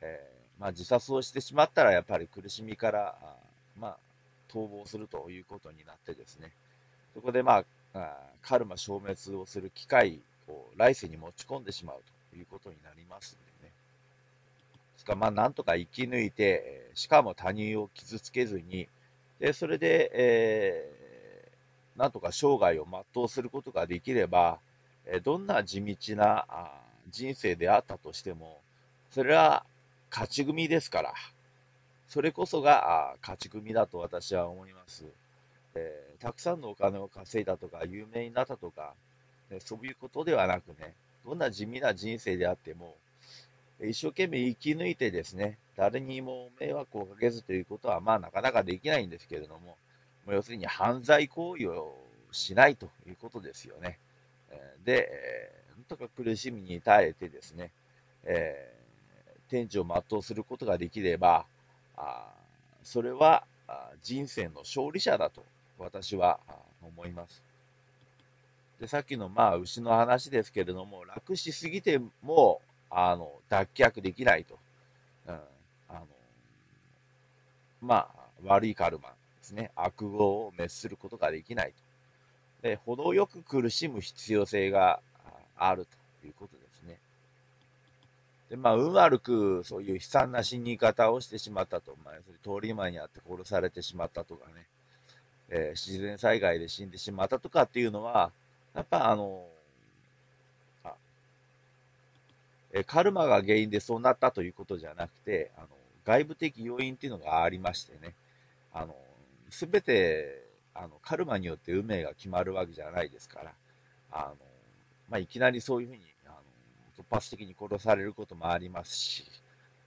[0.00, 3.18] えー、まあ、自殺をしてしまったらやっぱり苦しみから、
[3.78, 3.96] まあ、
[4.52, 6.50] 逃亡するということになってですね、
[7.14, 7.64] そこでま
[7.94, 13.36] あ、カルマ消滅をする機会を来世に持ち込んでしまうということになります。
[15.00, 18.86] ですか、まあ、なんとか生き抜いて、しかも他人を傷つけずに、
[19.38, 24.58] で、それで、えー、なんとか生涯を全うすることができれば、
[25.24, 26.44] どんな地道な
[27.08, 28.60] 人生であったとしても、
[29.10, 29.64] それは
[30.10, 31.14] 勝ち組ですから、
[32.06, 35.06] それこそが勝ち組だと私は思います。
[35.74, 38.92] えー、たくさんのお金を稼いだとか、有名になったとか、
[39.50, 40.92] ね、そういうことではなくね、
[41.24, 42.96] どんな地味な人生であっても、
[43.82, 49.76] 一生懸命生き抜いてですね、誰にも迷惑をかけずということは、まあなかなかできないんですけれども、
[50.26, 51.94] も要するに犯罪行為を
[52.32, 53.98] しないということですよね。
[54.84, 55.08] で、
[55.76, 57.70] なんとか苦しみに耐えてですね、
[58.24, 61.46] えー、天地を全うすることができれば、
[61.96, 62.26] あ
[62.82, 63.44] それは
[64.02, 65.44] 人生の勝利者だと
[65.78, 66.40] 私は
[66.82, 67.42] 思います。
[68.80, 72.60] で、さっきのまあ牛の話ですけれども、楽しすぎても、
[72.90, 74.58] あの、脱却できないと。
[75.28, 75.34] うん、
[75.88, 76.06] あの、
[77.80, 79.70] まあ、悪いカルマですね。
[79.76, 82.68] 悪業を滅することができないと。
[82.68, 85.00] で、程よく苦しむ必要性が
[85.56, 85.86] ある
[86.20, 86.98] ということですね。
[88.50, 91.96] で、まあ、運悪く、そういう悲惨な死に方をしてしまったと。
[92.04, 94.66] まあ、通り魔にあって殺されてしまったとかね。
[95.50, 98.30] えー、自然災害で死んでしまったとかっていうのは、
[98.74, 99.44] やっぱあの、
[100.84, 100.94] あ
[102.72, 105.68] えカルマが原因でそうなったということじゃなくて、あの
[106.04, 108.14] 外部的要因っていうのがありましてね、
[108.72, 108.94] あの、
[109.50, 113.52] すべて、あの、カルマによって運命が決まるわけじゃないですから、
[114.12, 114.36] あの、
[115.08, 116.36] まあ、いきなりそういうふうに、あの、
[116.96, 119.24] 突発的に殺されることもありますし、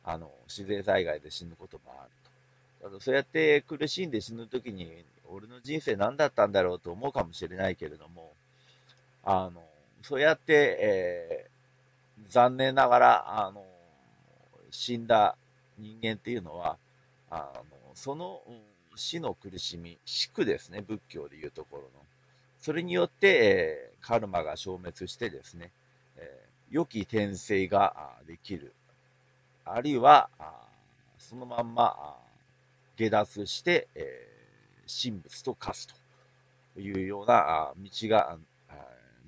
[0.03, 2.11] あの、自然災害で死ぬこともある
[2.81, 2.89] と。
[2.89, 8.33] ただそうやって苦しんで死ぬときに、俺の人生何だったんだろうと思うかもしれないけれども、
[9.23, 9.63] あの、
[10.01, 11.52] そうやって、えー、
[12.29, 13.65] 残念ながら、あの、
[14.71, 15.35] 死んだ
[15.77, 16.77] 人間っていうのは、
[17.29, 17.63] あの、
[17.95, 18.41] その
[18.95, 21.89] 死の苦しみ、死苦ですね、仏教でいうところの。
[22.59, 25.71] それによって、えー、カルマが消滅してですね、
[26.17, 28.73] えー、良き転生ができる。
[29.65, 30.29] あるいは、
[31.17, 32.17] そのまんま
[32.97, 35.87] 下脱して、えー、神仏と化す
[36.75, 38.37] というような道が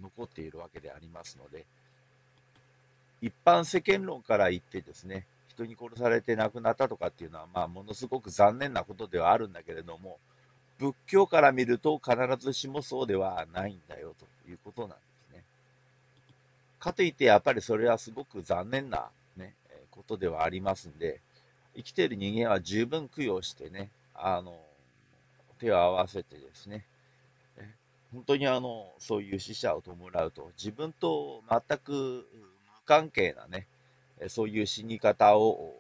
[0.01, 1.65] 残っているわけでありますので、
[3.26, 10.20] 一般世間論から言ってですね、人に殺されて亡くなったとかっていうのは、まあ、ものすごく残念なことではあるんだけれども、
[10.78, 14.96] 仏教から見ると必ずしもそうではないんだよということなんで
[15.32, 15.44] すね。
[16.80, 19.08] かといってやっぱりそれはすごく残念な
[19.38, 19.56] ね、
[19.90, 21.20] ことではありますんで、
[21.76, 24.56] 生きている人間は十分供養してね、あの、
[25.58, 26.86] 手を合わせてですね、
[28.14, 32.26] 本当にあの、そういう死者を弔うと、自分と全く
[32.86, 33.67] 関係なね、
[34.30, 35.76] そういう死に方を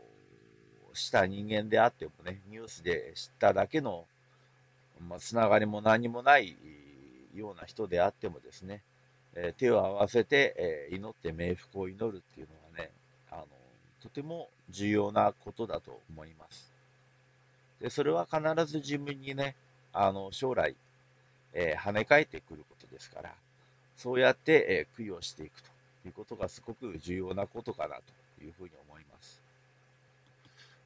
[0.93, 4.05] した人間であってもね、ニュースで知っただけの、
[5.07, 6.55] まあ、つながりも何もない
[7.33, 8.81] ような人であってもですね、
[9.35, 12.91] え手を合わせて、え祈って冥福を祈るっていうのはね、
[13.29, 13.45] あの、
[14.01, 16.71] とても重要なことだと思います。
[17.81, 19.55] で、それは必ず自分にね、
[19.91, 20.75] あの、将来、
[21.53, 23.33] えー、跳ね返ってくることですから、
[23.97, 25.69] そうやって、えー、供養していくと
[26.07, 27.95] いうことがすごく重要なことかな
[28.37, 29.41] というふうに思います。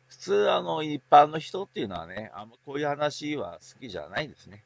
[0.07, 4.63] 普通、あの、一般の人っていうのはね、あんまこういう話は好きじゃないですね。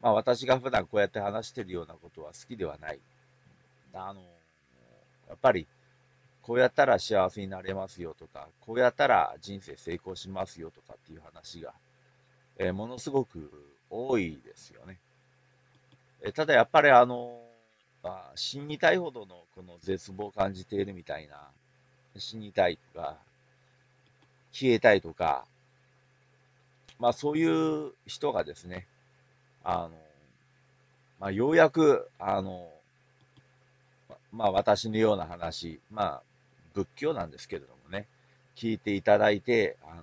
[0.00, 3.00] まあ私が普段こうやって話してるようなことは好きではない。
[3.92, 4.20] あの、
[5.28, 5.66] やっぱり、
[6.42, 11.72] こうやったら幸せになれますよとか、こうやったら人生成功しますよとかっていう話が、
[12.58, 13.50] えー、ものすごく
[13.90, 14.98] 多いですよね。
[16.22, 17.40] えただやっぱりあの、
[18.02, 21.36] まあ、死にたいほどのこの絶望を感じているみたいな、
[22.16, 23.16] 死にたいとか、
[24.52, 25.44] 消えたいとか、
[26.98, 28.86] まあそういう人がですね、
[29.64, 29.90] あの、
[31.18, 32.68] まあようやく、あの、
[34.32, 36.22] まあ私のような話、まあ
[36.74, 38.06] 仏教なんですけれどもね、
[38.56, 40.02] 聞いていただいて、あの、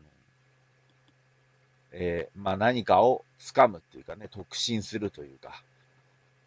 [1.91, 5.63] えー、まあ何かを掴むっていうかね、特進するというか、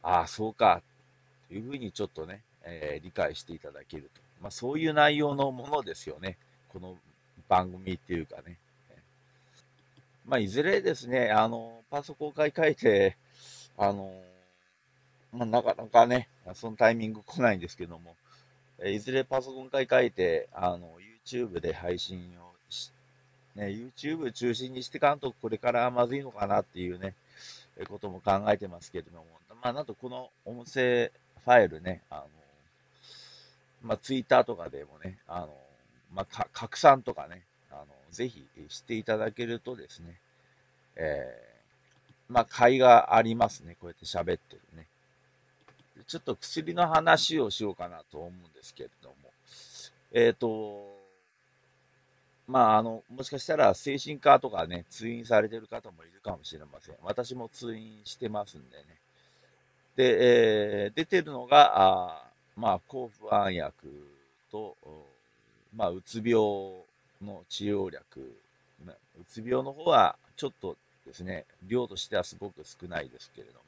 [0.02, 0.82] ああ、そうか、
[1.50, 4.20] いうふうにちょっとね、えー、理解していただけると。
[4.40, 6.36] まあ、そういう内容のものですよね。
[6.72, 6.96] この
[7.48, 8.56] 番組っていうかね。
[10.26, 13.16] まあ、いずれですね、あの、パソコン会書いて、
[13.76, 14.12] あの、
[15.32, 18.14] まあ、なかなかね、そのタイミング来ないんですけども、
[18.84, 20.88] いずれパソコン会書いて、あの、
[21.26, 22.92] YouTube で配信をし、
[23.56, 27.14] ね、YouTube 中心にしてかんとこれからまずいのかなっていうね、
[27.88, 29.26] ことも考えてますけれども、
[29.62, 31.10] まあ、なんとこの音声
[31.44, 32.24] ファイルね、あの、
[33.82, 35.48] まあ、ツイッターとかでもね、あの、
[36.12, 40.18] まあ、拡散とかね、あの、ぜひしていただけるとですね、
[40.96, 43.76] えー、まあ、会がありますね。
[43.80, 44.86] こうやって喋ってるね。
[46.06, 49.14] ちょっと薬の話をしようかなと思うんですけれども、
[50.12, 51.00] えっ、ー、と、
[52.46, 56.96] まあ、あの、もしかしたら精神科とかね、通院されてる方もいるかもしれません。
[57.02, 58.99] 私も通院してますんでね。
[60.00, 62.24] で、えー、出てるのが、あ
[62.56, 63.74] まあ、抗不安薬
[64.50, 64.74] と、
[65.76, 66.32] まあ、うつ病
[67.22, 68.34] の治療薬。
[68.86, 70.74] うつ病の方は、ちょっと
[71.06, 73.60] ですね、量としてはすごく少ないですけれども、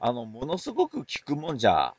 [0.00, 1.92] あの、ものすごく効くもんじゃ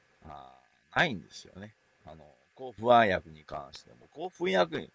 [0.95, 1.73] ないんですよね。
[2.07, 2.25] あの、
[2.55, 4.07] 抗不安薬に関しても。
[4.15, 4.89] 抗不安薬に、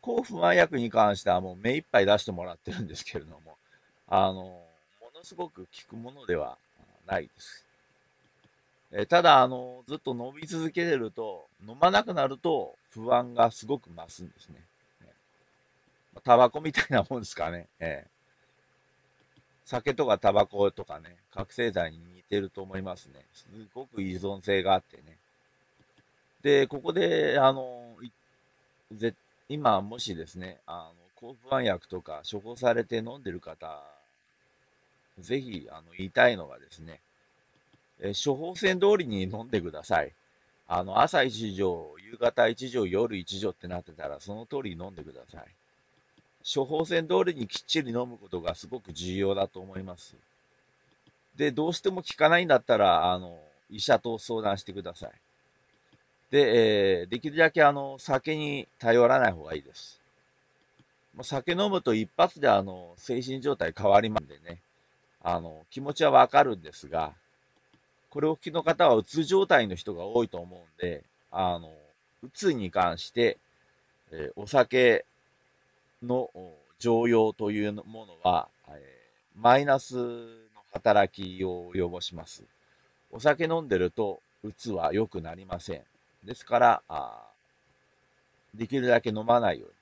[0.00, 3.56] 抗不安薬に関してはもう目いっぱい出してもらってるんですけれども、
[4.06, 4.64] あの、も
[5.12, 6.56] のすごく効くものでは
[7.06, 7.63] ないです。
[8.96, 14.60] えただ、あの、ずっと飲み続けてると、飲まなくなると不安がすごく増すんですね。
[16.22, 17.66] タバコみたいなもんですかね。
[17.80, 18.06] え
[19.64, 23.24] 酒とかタバコとかね、覚醒剤に似てると思いますね。
[23.34, 25.16] すごく依存性があってね。
[26.42, 27.96] で、ここで、あの、
[28.92, 29.14] ぜ
[29.48, 33.82] 今、もしですね、あの、抗不安薬とか処方されて飲んでる方
[35.18, 37.00] ぜひ、あの、言いたいのがですね、
[38.04, 40.12] え処方箋通りに飲んでください。
[40.68, 45.46] あの、朝1錠、夕方1錠、夜1錠ってなってたら、その通り飲んでください。
[46.44, 50.14] 処方箋通りにきっちり飲むことがすごく重要だと思います。
[51.36, 53.40] で、どうしても効かないんだったら、あの、
[53.70, 55.10] 医者と相談してください。
[56.30, 60.00] で、えー、できるだけあの、酒に頼らない方がいいです。
[61.14, 64.60] ま酒飲むと一発であの、精神状態変わりますんでね、
[65.22, 67.14] あの、気持ちはわかるんですが、
[68.14, 71.02] これを聞きの方はうつ状態の人が多いと思うんで、
[71.32, 71.72] あの、
[72.22, 73.38] うつに関して、
[74.12, 75.04] えー、お酒
[76.00, 76.30] の
[76.78, 80.26] 常用というものは、えー、マイナスの
[80.72, 82.44] 働きを及ぼします。
[83.10, 85.82] お酒飲んでると、うつは良くなりません。
[86.22, 87.20] ですから、あ
[88.54, 89.74] できるだけ飲まないように。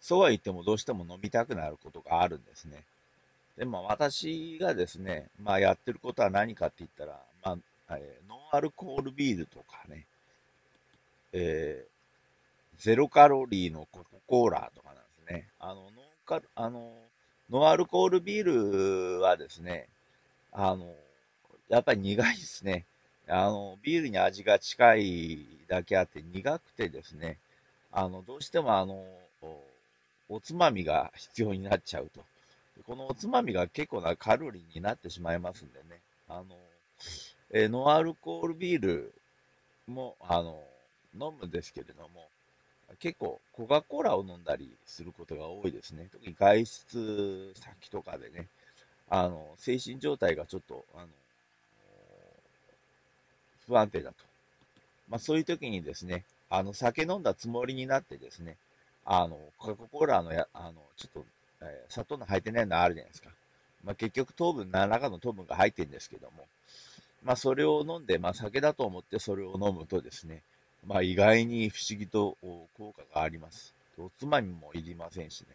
[0.00, 2.82] そうは言ってもどうしても飲みたくなることがあるんですね。
[3.60, 7.58] でも私がですね、まあやってることは何かって言ったら、ま
[7.88, 10.06] あ、えー、ノンアルコールビールとかね、
[11.34, 15.46] えー、ゼロカロリーのコカ・コーラとかなんですね。
[15.58, 15.90] あの、ノン
[16.24, 16.90] カあの、
[17.50, 19.88] ノンアルコールビールはですね、
[20.52, 20.86] あの、
[21.68, 22.86] やっぱり苦いですね。
[23.28, 27.36] あの、ビールに味が近いだけあって苦くてですね、
[27.92, 29.04] あの、どうしてもあの、
[30.30, 32.24] おつまみが必要になっちゃうと。
[32.90, 36.56] このおつまみが結構なカロリーになってしまいますんでね、あの、
[37.52, 39.14] えー、ノンアルコールビール
[39.86, 40.60] も、あの、
[41.14, 42.26] 飲むんですけれども、
[42.98, 46.08] 結構コカ・コーラを飲んだりすることが多いですね。
[46.10, 48.48] 特に外出先とかでね、
[49.08, 51.06] あの、精神状態がちょっと、あの、
[53.68, 54.16] 不安定だと。
[55.08, 58.56] まあそういう時にですね、あの、酒飲んだつもりになってですね、
[59.04, 61.24] あの、コカ・コーラのや、あの、ちょっと、
[61.62, 63.30] え、砂糖の入ってないのあるじゃないですか。
[63.84, 66.46] まあ結局糖分、何らかの糖分が入ってるんですけども、
[67.22, 70.42] まあそれを飲んで、まあ酒だと思ってそれを飲むとですね、
[70.86, 72.36] まあ意外に不思議と
[72.76, 73.74] 効果があります。
[73.98, 75.46] おつまみもいりませんしね。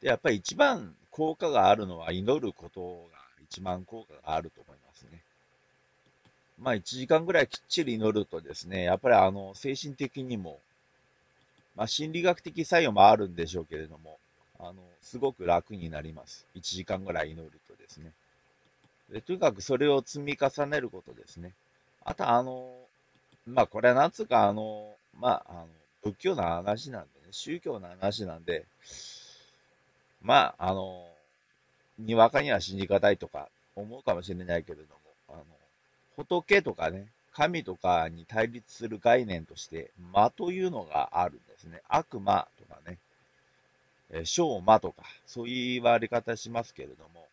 [0.00, 3.18] で、やっぱり一番効果があるのは祈ることが
[3.50, 5.20] 一番効果があると思いますね。
[6.60, 10.58] まあ1時間ぐらいきっちり祈るとですね、やっぱりあの精神的にも、
[11.78, 14.18] まあ心理学的作用もあるんでしょうけれども、
[14.58, 16.44] あの、すごく楽になります。
[16.56, 18.10] 1時間ぐらい祈るとですね。
[19.12, 21.52] でとにかくそれを積み重ねることですね。
[22.04, 22.68] あとあの、
[23.46, 25.66] まあこれはなんつうかあの、まあ、あの、
[26.02, 28.64] 仏教の話なんでね、宗教の話なんで、
[30.20, 31.06] まあ、あの、
[31.96, 34.88] にわかには信じがたいとか思うかもしれないけれども、
[35.28, 35.44] あの、
[36.16, 41.82] 仏とかね、神とかに対立する概念として、魔というのがあるすね。
[41.88, 42.98] 悪魔とかね、
[44.10, 47.26] えー、小魔とか、そういう言われ方しますけれども、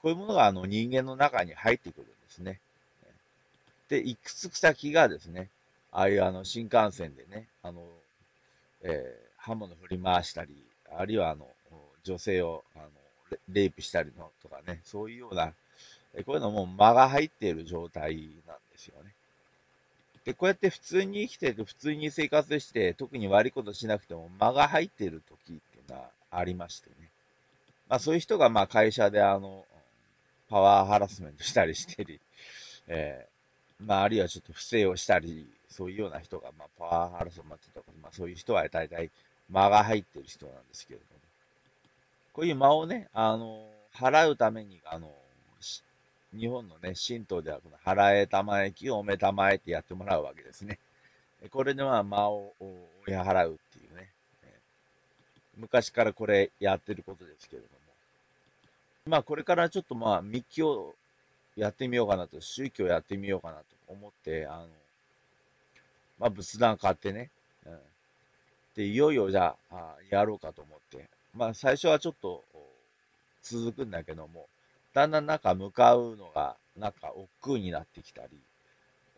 [0.00, 2.60] こういうものがあの人間の中に入ってくるんですね。
[3.88, 5.48] で、いくつ先がですね、
[5.90, 7.82] ああいうあの新幹線でね、あの、
[8.82, 10.56] えー、刃物振り回したり、
[10.96, 11.46] あるいはあの、
[12.04, 12.88] 女性をあの
[13.48, 15.52] レイプしたりのとかね、そういうような、
[16.24, 18.16] こういうのも間が入っている状態
[18.46, 19.11] なんですよね。
[20.24, 27.10] で、こうやって普通に生きてて、普通に生活して、特に悪いことしなくても間が入っている時っていうのはありましてね。
[27.88, 29.64] まあそういう人がまあ会社であの、
[30.48, 32.20] パワーハラスメントしたりしてり、
[32.86, 39.10] えー、まああるいはちょっと不正をしたり、そういうような人がまあパワーハラスメントとか、まあそういう人は大体
[39.50, 41.20] 間が入ってる人なんですけれども、
[42.32, 45.12] こういう間をね、あの、払うために、あの、
[46.34, 50.78] 日本のね、神道ではこの払えたまえきおめたまえってやってもらうわけですね。
[51.50, 52.54] これでは間を
[53.06, 54.08] 追い払うっていうね。
[55.58, 57.72] 昔からこれやってることですけれども。
[59.06, 60.94] まあこれからちょっとまあ密教
[61.56, 64.68] やってみようかなと、宗教やってみようかなと思って、あの、
[66.18, 67.30] まあ仏壇買ってね、
[67.66, 67.78] うん。
[68.74, 71.04] で、いよいよじゃあ、やろうかと思って、
[71.34, 72.42] まあ最初はちょっと
[73.42, 74.46] 続くんだけども、
[74.92, 78.28] だんだんなんか向かうのが、なんか億劫になってきたり、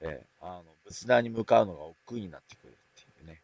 [0.01, 3.41] えー、あの、仏壇に向かうのが億劫になってくるっていうね。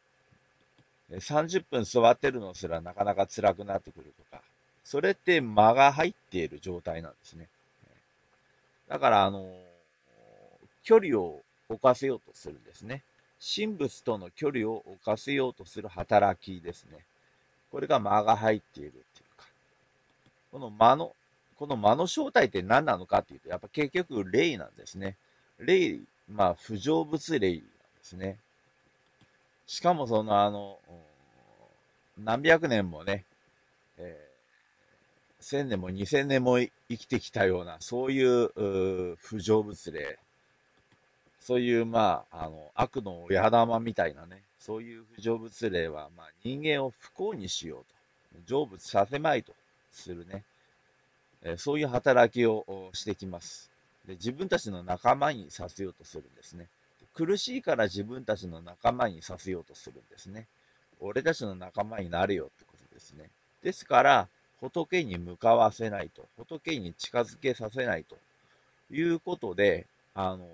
[1.19, 4.43] 30分座ってるのすらなかなか辛くなってくるとか、
[4.85, 7.49] それって間が入っている状態なんですね。
[8.89, 9.49] だから、あの、
[10.83, 13.03] 距離を置かせようとするんですね。
[13.41, 16.99] 神仏との距離を置かせようとする働きですね。
[17.71, 19.47] これが間が入っているっていうか。
[20.53, 21.15] この間の
[21.61, 25.19] この魔の正体って何なのかっていうと、やっぱ結局霊なんですね。
[25.59, 27.65] 霊、まあ、不成仏霊なんで
[28.03, 28.39] すね。
[29.67, 30.79] しかもそのあの、
[32.17, 33.27] 何百年もね、
[33.99, 34.27] え
[35.43, 40.19] 1000年も2000年も生きてきたような、そういう不成仏霊、
[41.41, 47.85] そういう、まあ、あの、悪の親玉みたいなね、そういう不成仏霊は、まあ、人間を不幸にしよ
[48.37, 49.53] うと、成仏させまいと
[49.93, 50.43] するね、
[51.43, 53.71] えそういう働きをしてきます。
[54.07, 54.15] で。
[54.15, 56.69] 自分たちの仲間にさせようとするんですね。
[57.15, 60.47] 苦しいから自分たちの仲間にさせようとするんですね。
[61.01, 63.31] 俺たちの仲間になるよってことですね。
[63.63, 64.29] ですから、
[64.61, 68.17] 仏に向かわせないと、仏に近づけさせないと
[68.93, 70.47] いうことで、あの、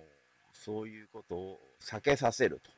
[0.52, 2.75] そういうことを避けさせると。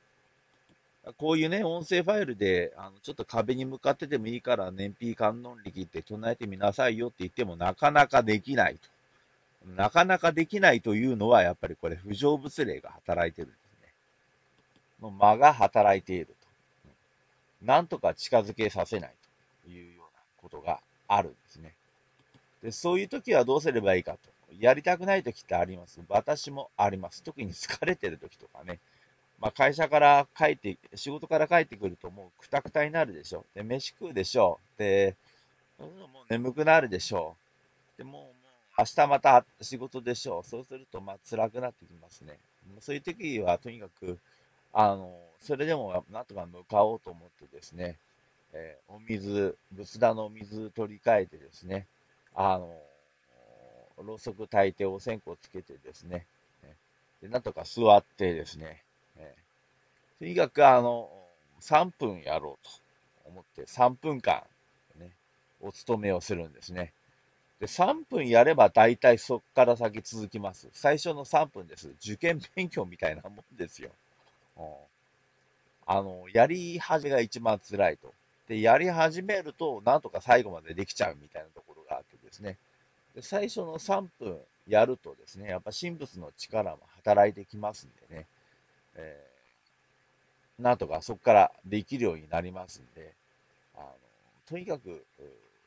[1.16, 8.88] こういうね、音声ファイルで、あの、ちょっと壁に向かっててもいいから、燃費観音力って唱えてみなさいよって言っても、なかなかできないと。
[9.70, 13.92] なかなかできないというのは、やっぱりこれ、不成仏霊が働いてるんですね。
[15.02, 16.32] の間が働いていると。
[17.62, 19.14] なんとか近づけさせない
[19.64, 21.74] というようなことがあるんですね。
[22.62, 24.18] で、そういう時はどうすればいいかと。
[24.58, 26.00] やりたくない時ってあります。
[26.08, 27.22] 私もあります。
[27.22, 28.78] 特に疲れてる時とかね。
[29.40, 33.44] まあ、会社から帰って、仕事から帰ってくるともうくたくたになるでしょ。
[33.54, 34.78] で、飯食うでしょう。
[34.78, 35.16] で、
[35.78, 35.90] もう
[36.28, 37.36] 眠くなるでしょ
[37.96, 37.98] う。
[37.98, 38.32] で、もう、もう
[38.78, 40.44] 明日また仕事でしょう。
[40.44, 42.38] そうすると、まあ、辛くなってきますね。
[42.80, 44.18] そういう時は、とにかく、
[44.72, 47.96] あの、それでもなんとか向かおうと思ってですね、
[48.52, 51.86] えー、お水、仏壇のお水取り替えてですね、
[52.34, 52.74] あの、
[54.02, 56.26] ろうそく炊いてお線香つけてですね、
[57.20, 58.82] でなんとか座ってですね、
[60.18, 61.10] とにかくあの、
[61.60, 62.70] 3分やろうと
[63.24, 64.42] 思って3分間、
[64.98, 65.10] ね、
[65.60, 66.92] お勤めをするんですね。
[67.60, 70.68] で、3分やれば大体そこから先続きます。
[70.72, 71.88] 最初の3分です。
[72.02, 73.90] 受験勉強みたいなもんですよ。
[74.56, 74.64] うん、
[75.86, 78.12] あの、やり始めが一番辛いと。
[78.48, 82.56] で、やり始めると、なんとか最後までできちゃうみたいなところがあってですね。
[83.14, 84.38] で最初の3分
[84.68, 88.26] やるとですね、やっぱ神仏の力も働いてきますんでね、
[88.94, 89.27] え、
[90.58, 93.12] なんとかそこからできるようになりますんで、
[93.76, 93.86] あの
[94.46, 95.04] とにかく、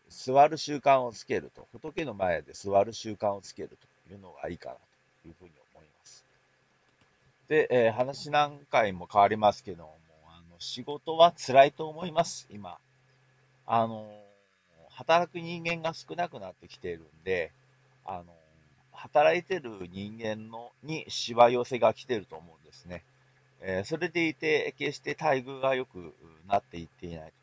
[0.10, 3.78] 座る習慣をつけると、仏の前で座る習慣をつける
[4.10, 4.76] というのがいいかな
[5.24, 6.26] というふうに思います。
[7.48, 12.78] で、えー、話何回も変わりますけども、あの仕事は辛いと思います、今。
[13.66, 14.06] あの
[14.90, 17.52] 働く人間が少なくなってきているんで、
[18.06, 18.26] あの、
[18.92, 23.04] 働いてる人間のにしわ寄せが来てると思うんですね。
[23.62, 26.14] え、それでいて、決して待遇が良く
[26.48, 27.34] なっていっていない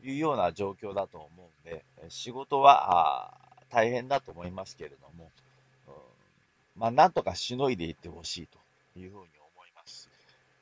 [0.00, 1.28] というような状況だと思
[1.64, 3.32] うんで、仕事は
[3.70, 5.30] 大変だと思いますけれども、
[6.76, 8.58] まあ、なんとかしのいでいってほしいと
[8.98, 10.10] いうふうに思います。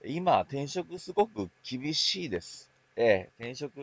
[0.07, 2.71] 今、転職すごく厳しいです。
[2.97, 3.81] えー、転職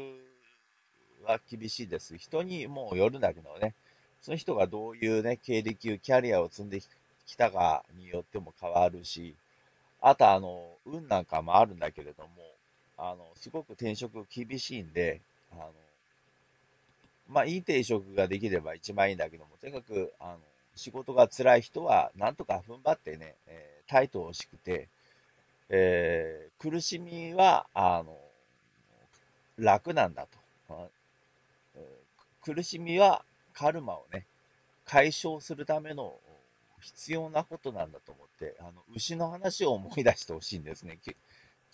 [1.25, 2.17] は厳しいです。
[2.17, 3.73] 人にもうよるんだけどね、
[4.21, 6.79] その人がどういうね、経歴、キャリアを積んで
[7.25, 9.35] きたかによっても変わるし、
[10.01, 12.29] あとあの、運なんかもあるんだけれども、
[12.97, 15.21] あの、すごく転職厳しいんで、
[15.51, 15.71] あの、
[17.29, 20.37] まあ、いい転職ができれば一番いいんだけども、とにかく、あの、
[20.75, 24.89] 仕事が辛い人は、なんとか踏ん張ってね、えー、タイトをしくて、
[25.69, 28.17] えー、苦しみは、あの、
[29.57, 30.41] 楽なんだと。
[32.41, 33.23] 苦しみは
[33.53, 34.25] カルマをね、
[34.83, 36.15] 解消するための
[36.81, 40.99] 必要なことなんだと思って、あの、牛の話を思い出してほしいんですね。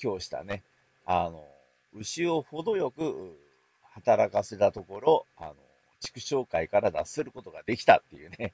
[0.01, 0.63] 今日したね。
[1.05, 1.43] あの、
[1.93, 3.37] 牛を程よく
[3.93, 5.55] 働かせたところ、あの、
[5.99, 8.53] 畜生界から脱することができたっていうね、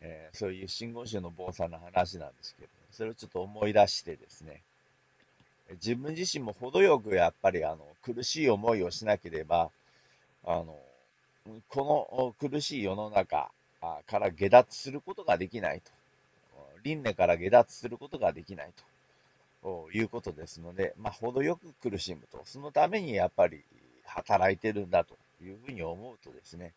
[0.00, 4.62] えー、そういう信号宗の坊さんの話なんですけど、それをちょっと思い出してですね、
[5.72, 9.70] 自分自身も程よくやっぱりあの苦しい思いをしなければ、
[10.44, 10.78] あの、
[11.68, 13.50] この苦しい世の中
[14.06, 15.90] から下脱することができないと。
[16.84, 18.70] 輪廻から下脱することができない
[19.62, 22.40] ということですので、まあ、程よく苦しむと。
[22.44, 23.62] そのためにやっぱり
[24.04, 26.72] 働いてるんだというふうに思うとですね、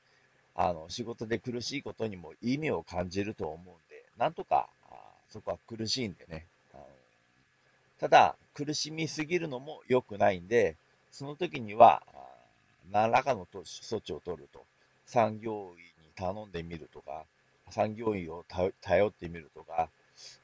[0.55, 4.69] あの、仕事で苦しいことにも意味を感じると思うんで、なんとか、
[5.29, 6.45] そこは苦しいんでね。
[6.73, 6.83] あの
[7.99, 10.77] ただ、苦しみすぎるのも良くないんで、
[11.11, 12.01] その時には、
[12.91, 14.63] 何らかの措置を取ると。
[15.05, 17.25] 産業医頼んでみるとか、
[17.69, 18.45] 産業医を
[18.81, 19.89] 頼ってみるとか、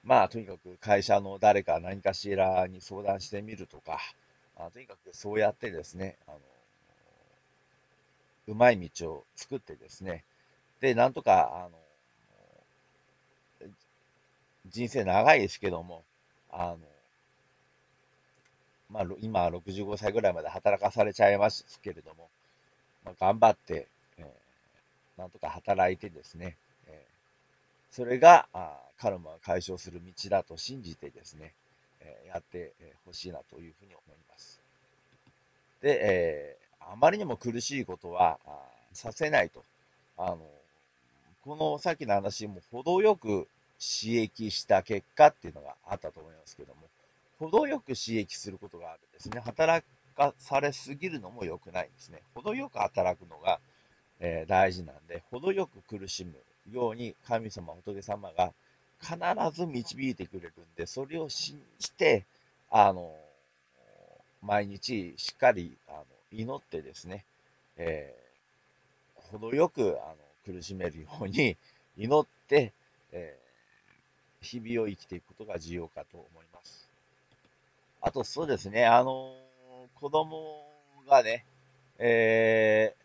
[0.04, 4.00] まあ、とにかく会社の誰か何かしらに相談してみるとか、
[4.58, 6.40] あとにかくそうやってですね、あの、
[8.48, 10.24] うまい道を作ってですね、
[10.82, 11.78] で、なんとか、あの、
[14.66, 16.04] 人生長いですけども、
[16.52, 16.78] あの、
[18.90, 22.30] まあ、今65歳ぐらいまで働かされちゃいますけれども、
[23.06, 23.88] まあ、頑張って、
[25.18, 26.58] なんとか働いてですね、
[26.88, 27.06] え、
[27.92, 31.54] それがあカルマを解消する道だと信じてですね、
[32.02, 32.74] え、やって
[33.06, 34.60] ほしいなというふうに思います。
[35.82, 38.40] で、え、あまりにも苦しいことは
[38.94, 39.64] させないと。
[40.18, 40.40] あの、
[41.44, 43.48] このさっきの話も程よく
[43.80, 46.82] 刺激した結果っていうのがあったと思いますけども、
[47.40, 49.42] 程よく刺激することがあるんですね。
[49.42, 49.86] 働
[50.16, 52.22] かされすぎるのも良くないんですね。
[52.34, 53.60] 程よく働くのが、
[54.20, 56.34] えー、大事なんで、程よく苦しむ
[56.72, 58.54] ように神様、仏様が
[59.02, 59.18] 必
[59.54, 62.26] ず導いてくれるんで、それを信じて、
[62.70, 63.14] あの、
[64.44, 67.24] 毎日しっかりあの祈ってですね、
[67.78, 70.10] えー、程よくあ
[70.50, 71.56] の苦しめるように
[71.98, 72.74] 祈って、
[73.14, 76.90] えー、日々を生きていくことが重要かと思います。
[78.02, 79.34] あとそうですね、あの
[79.96, 80.66] 子供
[81.10, 81.46] がね、
[81.98, 83.03] えー、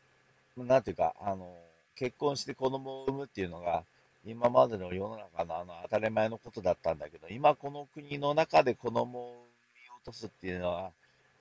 [0.65, 1.55] なんていうか、あの
[1.97, 3.85] 結婚して子供を産むっていうのが、
[4.25, 9.39] 今までの世の中のあの当たり前のことだったんだけど、今この国の中で子供を産
[9.75, 10.91] み落とすっていうのは、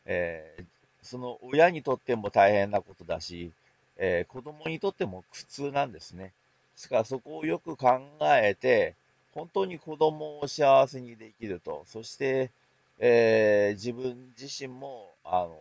[0.06, 0.64] えー、
[1.02, 3.52] その親にとっても大変なことだし、
[3.98, 6.26] えー、子供にとっても苦痛なんですね。
[6.26, 6.32] で
[6.76, 8.96] すからそこをよく考えて、
[9.34, 12.52] 本当に子供を幸せにできると、そして、
[13.00, 15.56] えー、自分自身も、あの、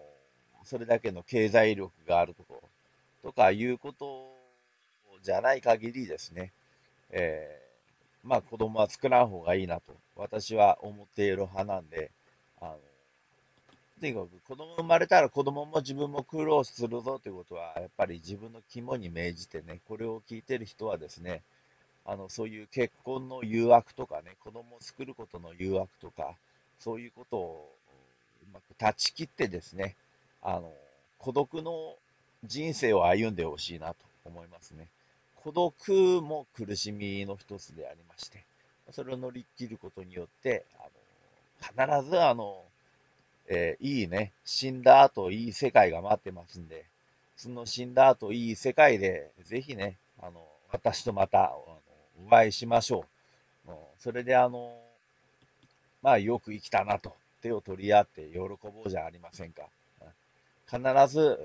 [0.65, 2.66] それだけの経済力があるところ
[3.27, 4.33] とかいうこと
[5.21, 6.53] じゃない限りですね、
[7.11, 12.13] えー、まあ子供は作らん方がいいなと私は思っている派なんで、
[12.61, 12.77] あの、
[14.01, 21.43] とにかく子供生まれたら子供も自分も苦労するぞということは、やっぱり自分の肝に銘じてね、これを聞いてる人はですね、
[22.05, 26.37] あの、そういう結婚の誘惑とかね、子供を作ることの誘惑とか、
[26.79, 27.75] そういうことを
[28.45, 29.97] うまく断ち切ってですね、
[30.43, 30.73] あの、
[31.19, 31.97] 孤独の
[32.45, 34.89] 人生を歩んでほしいなと思いますね。
[35.37, 35.73] 孤独
[36.23, 38.45] も苦しみの一つでありまして、
[38.93, 42.63] それを乗り切ることによって、あの、必ずあの、
[43.49, 46.85] えー、いいね、死んだ後いい世界が待ってますんで、
[47.37, 51.79] その死んだ後いい世界で、ぜひね、あの、私とまた、あの、
[52.27, 53.05] お会いしましょ
[53.69, 53.71] う。
[53.99, 54.77] それであの、
[56.03, 58.49] まあ、よく生きたなと、手を取り合って喜ぼ
[58.85, 59.63] うじゃありませんか。
[60.69, 61.39] 必ず、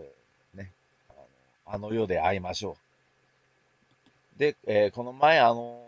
[1.74, 2.76] あの世で会いましょ
[4.36, 4.40] う。
[4.40, 5.82] で、えー、この前、あの、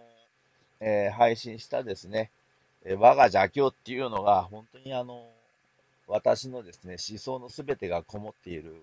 [0.80, 2.32] えー、配信したですね、
[2.86, 5.28] え我が邪教っていうのが、本当にあの、
[6.08, 8.82] 私のですね、思想のすべてがこもっている、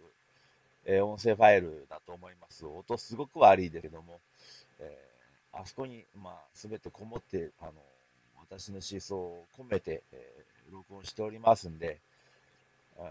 [0.84, 2.66] えー、音声ファイルだと思います。
[2.66, 4.20] 音すごく悪いですけども、
[4.78, 7.72] えー、あそこに、まあ、すべてこもって、あの、
[8.50, 11.96] 私の思想を込めて、えー、録音しておりますんで、
[12.98, 13.06] うん、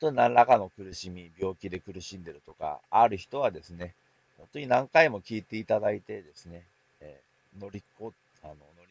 [0.00, 3.94] 今本当に何らかの苦しみ、病気で苦しんでるとか、ある人はですね、
[4.36, 6.62] 本当に何回も聞いていただいてですね、
[7.00, 7.20] え
[7.58, 8.12] 乗りこ、
[8.44, 8.88] あの、乗り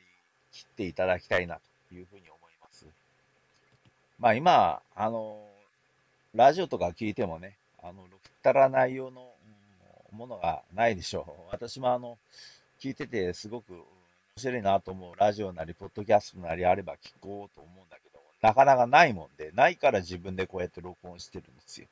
[0.51, 2.85] 切っていただきたいなというふうに思います。
[4.19, 5.39] まあ今、あの、
[6.35, 9.31] ラジオとか聞いてもね、あの、ろくったら内容の
[10.11, 11.51] ものがないでしょう。
[11.51, 12.17] 私もあの、
[12.81, 13.83] 聞いててすごく面
[14.35, 18.06] 白いなと思うラジオなり、ポッドキャストなりあれば聞こうと思うんだけど、
[18.41, 21.87] なかなかないもんで、ないから自分でこうやって録音してるんですよ。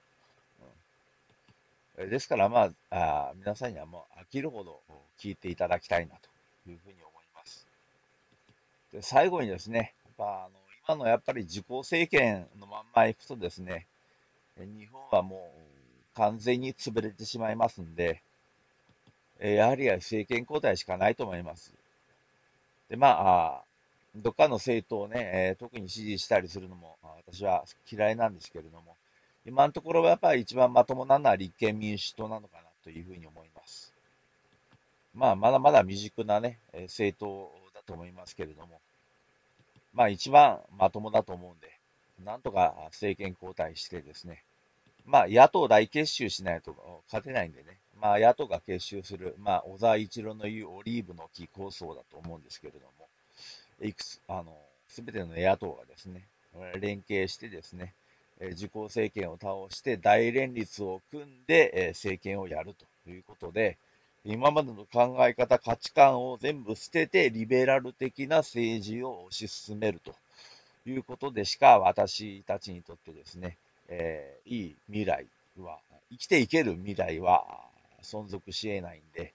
[1.97, 4.79] うん、ですからまああ、皆さんにはもう飽きるほど
[5.19, 7.65] 聞いていただきたいなというふうに思います。
[8.91, 10.49] で最後にですね、やっぱあの
[10.87, 13.87] 今のやっぱり自公政権のまんまいくとですね、
[14.57, 18.21] 日本はもう完全に潰れてしまいますんで、
[19.39, 21.73] やはり政権交代しかないと思います。
[22.89, 23.63] で、まあ、
[24.15, 26.97] どっかの政党をね、特に支持したりするのも
[27.27, 28.95] 私は嫌いなんですけれども、
[29.45, 33.93] 今のところはやっぱり一番まともなのは立憲民主党なのかなというふうに思います。
[35.13, 38.79] まあ、まだまだ未熟なね、政党だと思いますけれども、
[39.93, 41.71] まあ一番まともだと思うんで、
[42.23, 44.43] なんとか政権交代してですね、
[45.05, 46.75] まあ野党大結集しないと
[47.07, 52.91] 勝てないんでね、まあ野党が結集する、まあ小沢一郎の言うオリーブの木構想だと思うんですけれども、
[53.81, 54.57] いくつ、あの、
[54.87, 56.27] すべての野党がですね、
[56.79, 57.93] 連携してですね、
[58.39, 62.73] 自公政権を倒して大連立を組んで政権をやる
[63.05, 63.77] ということで、
[64.25, 70.15] 今までの考え方、価値観を全部捨てて、リベラル的な政治を推し進めると
[70.89, 73.57] いうことでしか、私たちにとってですね、
[73.87, 75.25] えー、いい未来
[75.59, 75.77] は、
[76.09, 77.45] 生きていける未来は
[78.01, 79.33] 存続し得ないんで、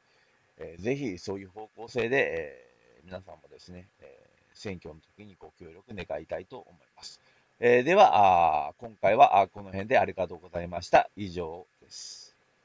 [0.58, 2.64] えー、ぜひそういう方向性で、
[2.98, 4.19] えー、皆さんもですね、え
[4.60, 7.18] 選挙の時にご協力願いたいと思います。
[7.60, 11.10] えでは、今回はこの辺でありがとうございました。
[11.16, 12.29] 以上です。